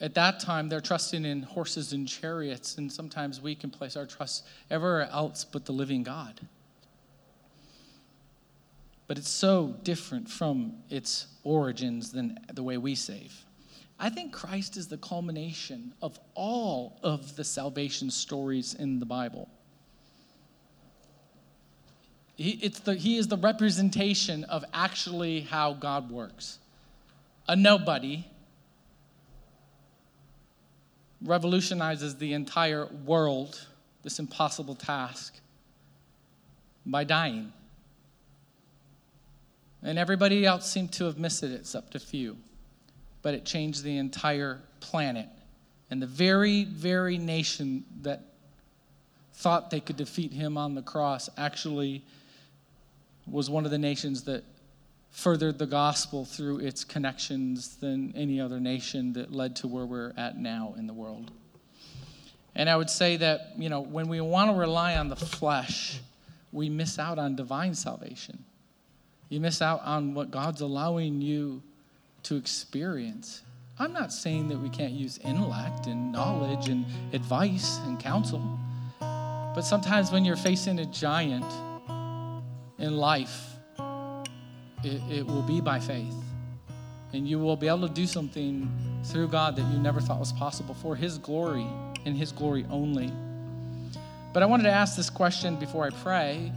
at 0.00 0.14
that 0.14 0.40
time, 0.40 0.68
they're 0.68 0.80
trusting 0.80 1.24
in 1.24 1.42
horses 1.42 1.92
and 1.92 2.06
chariots, 2.06 2.76
and 2.76 2.92
sometimes 2.92 3.40
we 3.40 3.54
can 3.54 3.70
place 3.70 3.96
our 3.96 4.06
trust 4.06 4.46
everywhere 4.70 5.08
else 5.10 5.44
but 5.44 5.64
the 5.64 5.72
living 5.72 6.02
God 6.02 6.40
but 9.06 9.18
it's 9.18 9.30
so 9.30 9.76
different 9.82 10.28
from 10.28 10.74
its 10.90 11.26
origins 11.44 12.10
than 12.10 12.38
the 12.52 12.62
way 12.62 12.76
we 12.76 12.94
save. 12.94 13.44
I 13.98 14.10
think 14.10 14.32
Christ 14.32 14.76
is 14.76 14.88
the 14.88 14.98
culmination 14.98 15.94
of 16.02 16.18
all 16.34 16.98
of 17.02 17.36
the 17.36 17.44
salvation 17.44 18.10
stories 18.10 18.74
in 18.74 18.98
the 18.98 19.06
Bible. 19.06 19.48
He, 22.36 22.68
the, 22.84 22.94
he 22.94 23.16
is 23.16 23.28
the 23.28 23.38
representation 23.38 24.44
of 24.44 24.64
actually 24.74 25.40
how 25.40 25.72
God 25.72 26.10
works. 26.10 26.58
A 27.48 27.56
nobody 27.56 28.26
revolutionizes 31.22 32.16
the 32.16 32.34
entire 32.34 32.86
world, 32.86 33.66
this 34.02 34.18
impossible 34.18 34.74
task, 34.74 35.40
by 36.84 37.04
dying. 37.04 37.52
And 39.86 40.00
everybody 40.00 40.44
else 40.44 40.68
seemed 40.68 40.90
to 40.94 41.04
have 41.04 41.16
missed 41.16 41.44
it 41.44 41.52
except 41.52 41.94
a 41.94 42.00
few. 42.00 42.36
But 43.22 43.34
it 43.34 43.44
changed 43.44 43.84
the 43.84 43.98
entire 43.98 44.60
planet. 44.80 45.28
And 45.92 46.02
the 46.02 46.08
very, 46.08 46.64
very 46.64 47.18
nation 47.18 47.84
that 48.02 48.24
thought 49.34 49.70
they 49.70 49.78
could 49.78 49.96
defeat 49.96 50.32
him 50.32 50.58
on 50.58 50.74
the 50.74 50.82
cross 50.82 51.30
actually 51.38 52.04
was 53.28 53.48
one 53.48 53.64
of 53.64 53.70
the 53.70 53.78
nations 53.78 54.24
that 54.24 54.42
furthered 55.12 55.56
the 55.56 55.66
gospel 55.66 56.24
through 56.24 56.58
its 56.58 56.82
connections 56.82 57.76
than 57.76 58.12
any 58.16 58.40
other 58.40 58.58
nation 58.58 59.12
that 59.12 59.32
led 59.32 59.54
to 59.54 59.68
where 59.68 59.86
we're 59.86 60.12
at 60.16 60.36
now 60.36 60.74
in 60.76 60.88
the 60.88 60.92
world. 60.92 61.30
And 62.56 62.68
I 62.68 62.76
would 62.76 62.90
say 62.90 63.18
that, 63.18 63.52
you 63.56 63.68
know, 63.68 63.82
when 63.82 64.08
we 64.08 64.20
want 64.20 64.50
to 64.50 64.56
rely 64.56 64.96
on 64.96 65.08
the 65.08 65.16
flesh, 65.16 66.00
we 66.50 66.68
miss 66.68 66.98
out 66.98 67.20
on 67.20 67.36
divine 67.36 67.74
salvation. 67.74 68.44
You 69.28 69.40
miss 69.40 69.60
out 69.60 69.82
on 69.82 70.14
what 70.14 70.30
God's 70.30 70.60
allowing 70.60 71.20
you 71.20 71.62
to 72.24 72.36
experience. 72.36 73.42
I'm 73.78 73.92
not 73.92 74.12
saying 74.12 74.48
that 74.48 74.58
we 74.58 74.68
can't 74.68 74.92
use 74.92 75.18
intellect 75.18 75.86
and 75.86 76.12
knowledge 76.12 76.68
and 76.68 76.86
advice 77.12 77.78
and 77.86 77.98
counsel, 77.98 78.58
but 79.00 79.62
sometimes 79.62 80.10
when 80.10 80.24
you're 80.24 80.36
facing 80.36 80.78
a 80.78 80.86
giant 80.86 81.44
in 82.78 82.96
life, 82.96 83.56
it, 84.84 85.00
it 85.10 85.26
will 85.26 85.42
be 85.42 85.60
by 85.60 85.80
faith. 85.80 86.14
And 87.12 87.26
you 87.26 87.38
will 87.38 87.56
be 87.56 87.66
able 87.66 87.86
to 87.88 87.94
do 87.94 88.06
something 88.06 88.70
through 89.04 89.28
God 89.28 89.56
that 89.56 89.72
you 89.72 89.78
never 89.78 90.00
thought 90.00 90.18
was 90.18 90.32
possible 90.32 90.74
for 90.74 90.94
His 90.96 91.18
glory 91.18 91.66
and 92.04 92.16
His 92.16 92.32
glory 92.32 92.66
only. 92.70 93.12
But 94.32 94.42
I 94.42 94.46
wanted 94.46 94.64
to 94.64 94.72
ask 94.72 94.96
this 94.96 95.10
question 95.10 95.56
before 95.56 95.86
I 95.86 95.90
pray 95.90 96.52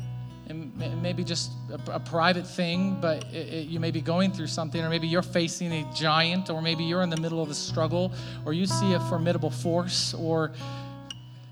and 0.49 1.01
maybe 1.01 1.23
just 1.23 1.51
a, 1.71 1.95
a 1.95 1.99
private 1.99 2.45
thing, 2.45 2.99
but 2.99 3.23
it, 3.25 3.53
it, 3.53 3.67
you 3.67 3.79
may 3.79 3.91
be 3.91 4.01
going 4.01 4.31
through 4.31 4.47
something, 4.47 4.81
or 4.81 4.89
maybe 4.89 5.07
you're 5.07 5.21
facing 5.21 5.71
a 5.71 5.93
giant, 5.93 6.49
or 6.49 6.61
maybe 6.61 6.83
you're 6.83 7.03
in 7.03 7.09
the 7.09 7.21
middle 7.21 7.41
of 7.41 7.49
a 7.51 7.53
struggle, 7.53 8.11
or 8.45 8.53
you 8.53 8.65
see 8.65 8.93
a 8.93 8.99
formidable 9.01 9.51
force, 9.51 10.13
or 10.15 10.51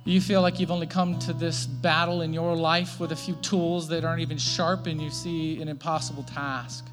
you 0.03 0.19
feel 0.19 0.41
like 0.41 0.59
you've 0.59 0.71
only 0.71 0.87
come 0.87 1.19
to 1.19 1.33
this 1.33 1.67
battle 1.67 2.21
in 2.21 2.33
your 2.33 2.55
life 2.55 2.99
with 2.99 3.11
a 3.11 3.15
few 3.15 3.35
tools 3.35 3.87
that 3.89 4.03
aren't 4.03 4.21
even 4.21 4.37
sharp, 4.37 4.87
and 4.87 4.99
you 4.99 5.11
see 5.11 5.61
an 5.61 5.67
impossible 5.67 6.23
task. 6.23 6.87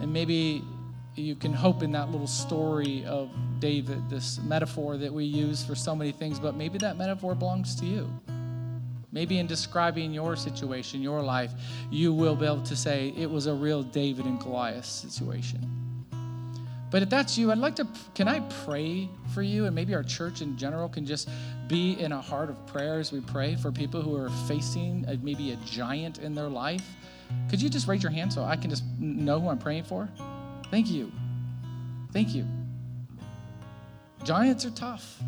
And 0.00 0.12
maybe 0.12 0.64
you 1.14 1.36
can 1.36 1.52
hope 1.52 1.84
in 1.84 1.92
that 1.92 2.10
little 2.10 2.26
story 2.26 3.04
of 3.04 3.30
David, 3.60 4.10
this 4.10 4.40
metaphor 4.40 4.96
that 4.96 5.12
we 5.12 5.24
use 5.24 5.64
for 5.64 5.76
so 5.76 5.94
many 5.94 6.10
things, 6.10 6.40
but 6.40 6.56
maybe 6.56 6.78
that 6.78 6.96
metaphor 6.96 7.36
belongs 7.36 7.76
to 7.76 7.86
you. 7.86 8.10
Maybe 9.12 9.38
in 9.38 9.46
describing 9.46 10.12
your 10.12 10.36
situation, 10.36 11.02
your 11.02 11.22
life, 11.22 11.52
you 11.90 12.14
will 12.14 12.34
be 12.34 12.46
able 12.46 12.62
to 12.62 12.74
say 12.74 13.12
it 13.16 13.30
was 13.30 13.46
a 13.46 13.54
real 13.54 13.82
David 13.82 14.24
and 14.24 14.40
Goliath 14.40 14.86
situation. 14.86 15.68
But 16.90 17.02
if 17.02 17.08
that's 17.08 17.38
you, 17.38 17.50
I'd 17.50 17.58
like 17.58 17.76
to, 17.76 17.86
can 18.14 18.28
I 18.28 18.40
pray 18.64 19.08
for 19.34 19.42
you? 19.42 19.64
And 19.64 19.74
maybe 19.74 19.94
our 19.94 20.02
church 20.02 20.42
in 20.42 20.58
general 20.58 20.90
can 20.90 21.06
just 21.06 21.28
be 21.66 21.92
in 21.98 22.12
a 22.12 22.20
heart 22.20 22.50
of 22.50 22.66
prayer 22.66 22.98
as 22.98 23.12
we 23.12 23.20
pray 23.20 23.56
for 23.56 23.72
people 23.72 24.02
who 24.02 24.14
are 24.14 24.28
facing 24.46 25.06
a, 25.08 25.16
maybe 25.16 25.52
a 25.52 25.56
giant 25.56 26.18
in 26.18 26.34
their 26.34 26.48
life. 26.48 26.84
Could 27.48 27.62
you 27.62 27.70
just 27.70 27.88
raise 27.88 28.02
your 28.02 28.12
hand 28.12 28.30
so 28.30 28.44
I 28.44 28.56
can 28.56 28.68
just 28.68 28.84
know 28.98 29.40
who 29.40 29.48
I'm 29.48 29.58
praying 29.58 29.84
for? 29.84 30.06
Thank 30.70 30.90
you. 30.90 31.10
Thank 32.12 32.34
you. 32.34 32.46
Giants 34.22 34.66
are 34.66 34.70
tough. 34.70 35.18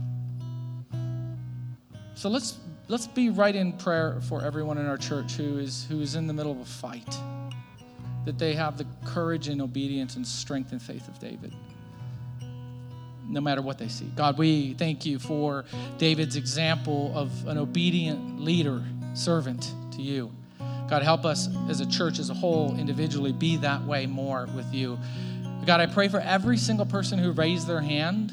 So 2.14 2.28
let's 2.28 2.59
let's 2.89 3.07
be 3.07 3.30
right 3.30 3.55
in 3.55 3.72
prayer 3.72 4.20
for 4.28 4.43
everyone 4.43 4.78
in 4.78 4.87
our 4.87 4.99
church 4.99 5.32
who 5.35 5.59
is 5.59 5.87
who 5.89 6.01
is 6.01 6.14
in 6.14 6.26
the 6.26 6.32
middle 6.32 6.53
of 6.53 6.61
a 6.61 6.64
fight 6.64 7.16
that 8.24 8.39
they 8.39 8.55
have 8.55 8.78
the 8.78 8.87
courage 9.05 9.49
and 9.49 9.61
obedience 9.61 10.16
and 10.16 10.26
strength 10.26 10.72
and 10.72 10.82
faith 10.82 11.09
of 11.09 11.18
david 11.18 11.55
no 13.26 13.41
matter 13.41 13.62
what 13.62 13.78
they 13.78 13.89
see. 13.89 14.11
God 14.16 14.39
we 14.39 14.74
thank 14.74 15.07
you 15.07 15.18
for 15.18 15.64
david's 15.99 16.37
example 16.37 17.12
of 17.14 17.47
an 17.47 17.59
obedient 17.59 18.41
leader 18.41 18.82
servant 19.14 19.72
to 19.93 20.03
you. 20.03 20.30
God 20.89 21.03
help 21.03 21.24
us 21.24 21.49
as 21.68 21.80
a 21.80 21.87
church 21.87 22.18
as 22.18 22.28
a 22.28 22.35
whole 22.35 22.76
individually 22.76 23.32
be 23.32 23.57
that 23.59 23.82
way 23.85 24.07
more 24.07 24.47
with 24.55 24.72
you. 24.74 24.99
God 25.66 25.80
i 25.80 25.87
pray 25.87 26.09
for 26.09 26.20
every 26.20 26.59
single 26.59 26.87
person 26.87 27.18
who 27.18 27.32
raised 27.32 27.66
their 27.66 27.80
hand 27.80 28.32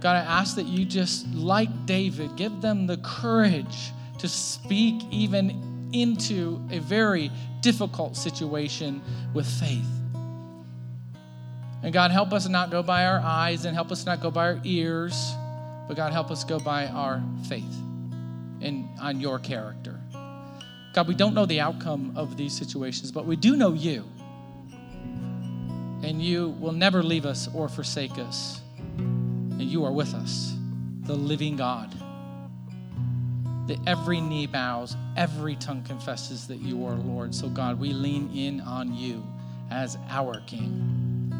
God, 0.00 0.16
I 0.16 0.20
ask 0.40 0.56
that 0.56 0.66
you 0.66 0.86
just, 0.86 1.26
like 1.34 1.86
David, 1.86 2.36
give 2.36 2.62
them 2.62 2.86
the 2.86 2.96
courage 2.98 3.92
to 4.18 4.28
speak 4.28 5.02
even 5.10 5.90
into 5.92 6.60
a 6.70 6.78
very 6.78 7.30
difficult 7.60 8.16
situation 8.16 9.02
with 9.34 9.46
faith. 9.46 9.86
And 11.82 11.92
God, 11.92 12.10
help 12.10 12.32
us 12.32 12.48
not 12.48 12.70
go 12.70 12.82
by 12.82 13.06
our 13.06 13.20
eyes 13.20 13.64
and 13.64 13.74
help 13.74 13.90
us 13.90 14.06
not 14.06 14.20
go 14.20 14.30
by 14.30 14.46
our 14.48 14.60
ears, 14.64 15.34
but 15.88 15.96
God, 15.96 16.12
help 16.12 16.30
us 16.30 16.44
go 16.44 16.58
by 16.58 16.86
our 16.86 17.22
faith 17.48 17.76
and 18.60 18.88
on 19.00 19.20
your 19.20 19.38
character. 19.38 19.98
God, 20.92 21.08
we 21.08 21.14
don't 21.14 21.34
know 21.34 21.46
the 21.46 21.60
outcome 21.60 22.12
of 22.16 22.36
these 22.36 22.56
situations, 22.56 23.12
but 23.12 23.24
we 23.26 23.36
do 23.36 23.56
know 23.56 23.72
you. 23.72 24.04
And 26.02 26.22
you 26.22 26.50
will 26.60 26.72
never 26.72 27.02
leave 27.02 27.26
us 27.26 27.48
or 27.54 27.68
forsake 27.68 28.18
us 28.18 28.59
and 29.60 29.70
you 29.70 29.84
are 29.84 29.92
with 29.92 30.14
us, 30.14 30.54
the 31.02 31.14
living 31.14 31.54
God. 31.54 31.92
That 33.66 33.78
every 33.86 34.18
knee 34.18 34.46
bows, 34.46 34.96
every 35.18 35.54
tongue 35.56 35.82
confesses 35.82 36.46
that 36.46 36.60
you 36.60 36.86
are 36.86 36.94
Lord. 36.94 37.34
So, 37.34 37.50
God, 37.50 37.78
we 37.78 37.92
lean 37.92 38.34
in 38.34 38.62
on 38.62 38.94
you 38.94 39.22
as 39.70 39.98
our 40.08 40.40
King. 40.46 41.30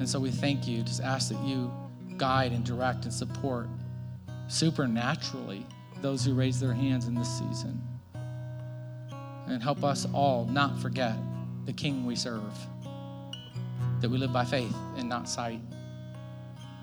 And 0.00 0.08
so 0.08 0.18
we 0.18 0.32
thank 0.32 0.66
you. 0.66 0.82
Just 0.82 1.00
ask 1.00 1.28
that 1.28 1.40
you 1.44 1.72
guide 2.16 2.50
and 2.50 2.64
direct 2.64 3.04
and 3.04 3.14
support 3.14 3.68
supernaturally 4.48 5.64
those 6.00 6.24
who 6.24 6.34
raise 6.34 6.58
their 6.58 6.74
hands 6.74 7.06
in 7.06 7.14
this 7.14 7.30
season. 7.38 7.80
And 9.46 9.62
help 9.62 9.84
us 9.84 10.08
all 10.12 10.44
not 10.46 10.76
forget 10.80 11.14
the 11.66 11.72
King 11.72 12.04
we 12.04 12.16
serve, 12.16 12.58
that 14.00 14.10
we 14.10 14.18
live 14.18 14.32
by 14.32 14.44
faith 14.44 14.74
and 14.96 15.08
not 15.08 15.28
sight 15.28 15.60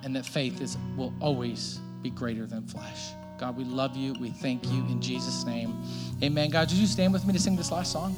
and 0.03 0.15
that 0.15 0.25
faith 0.25 0.61
is 0.61 0.77
will 0.95 1.13
always 1.19 1.79
be 2.01 2.09
greater 2.09 2.45
than 2.45 2.63
flesh. 2.63 3.11
God, 3.37 3.55
we 3.55 3.63
love 3.63 3.95
you. 3.95 4.13
We 4.19 4.31
thank 4.31 4.65
you 4.65 4.79
in 4.87 5.01
Jesus' 5.01 5.45
name. 5.45 5.81
Amen. 6.21 6.49
God, 6.49 6.69
would 6.69 6.77
you 6.77 6.87
stand 6.87 7.13
with 7.13 7.25
me 7.25 7.33
to 7.33 7.39
sing 7.39 7.55
this 7.55 7.71
last 7.71 7.91
song? 7.91 8.15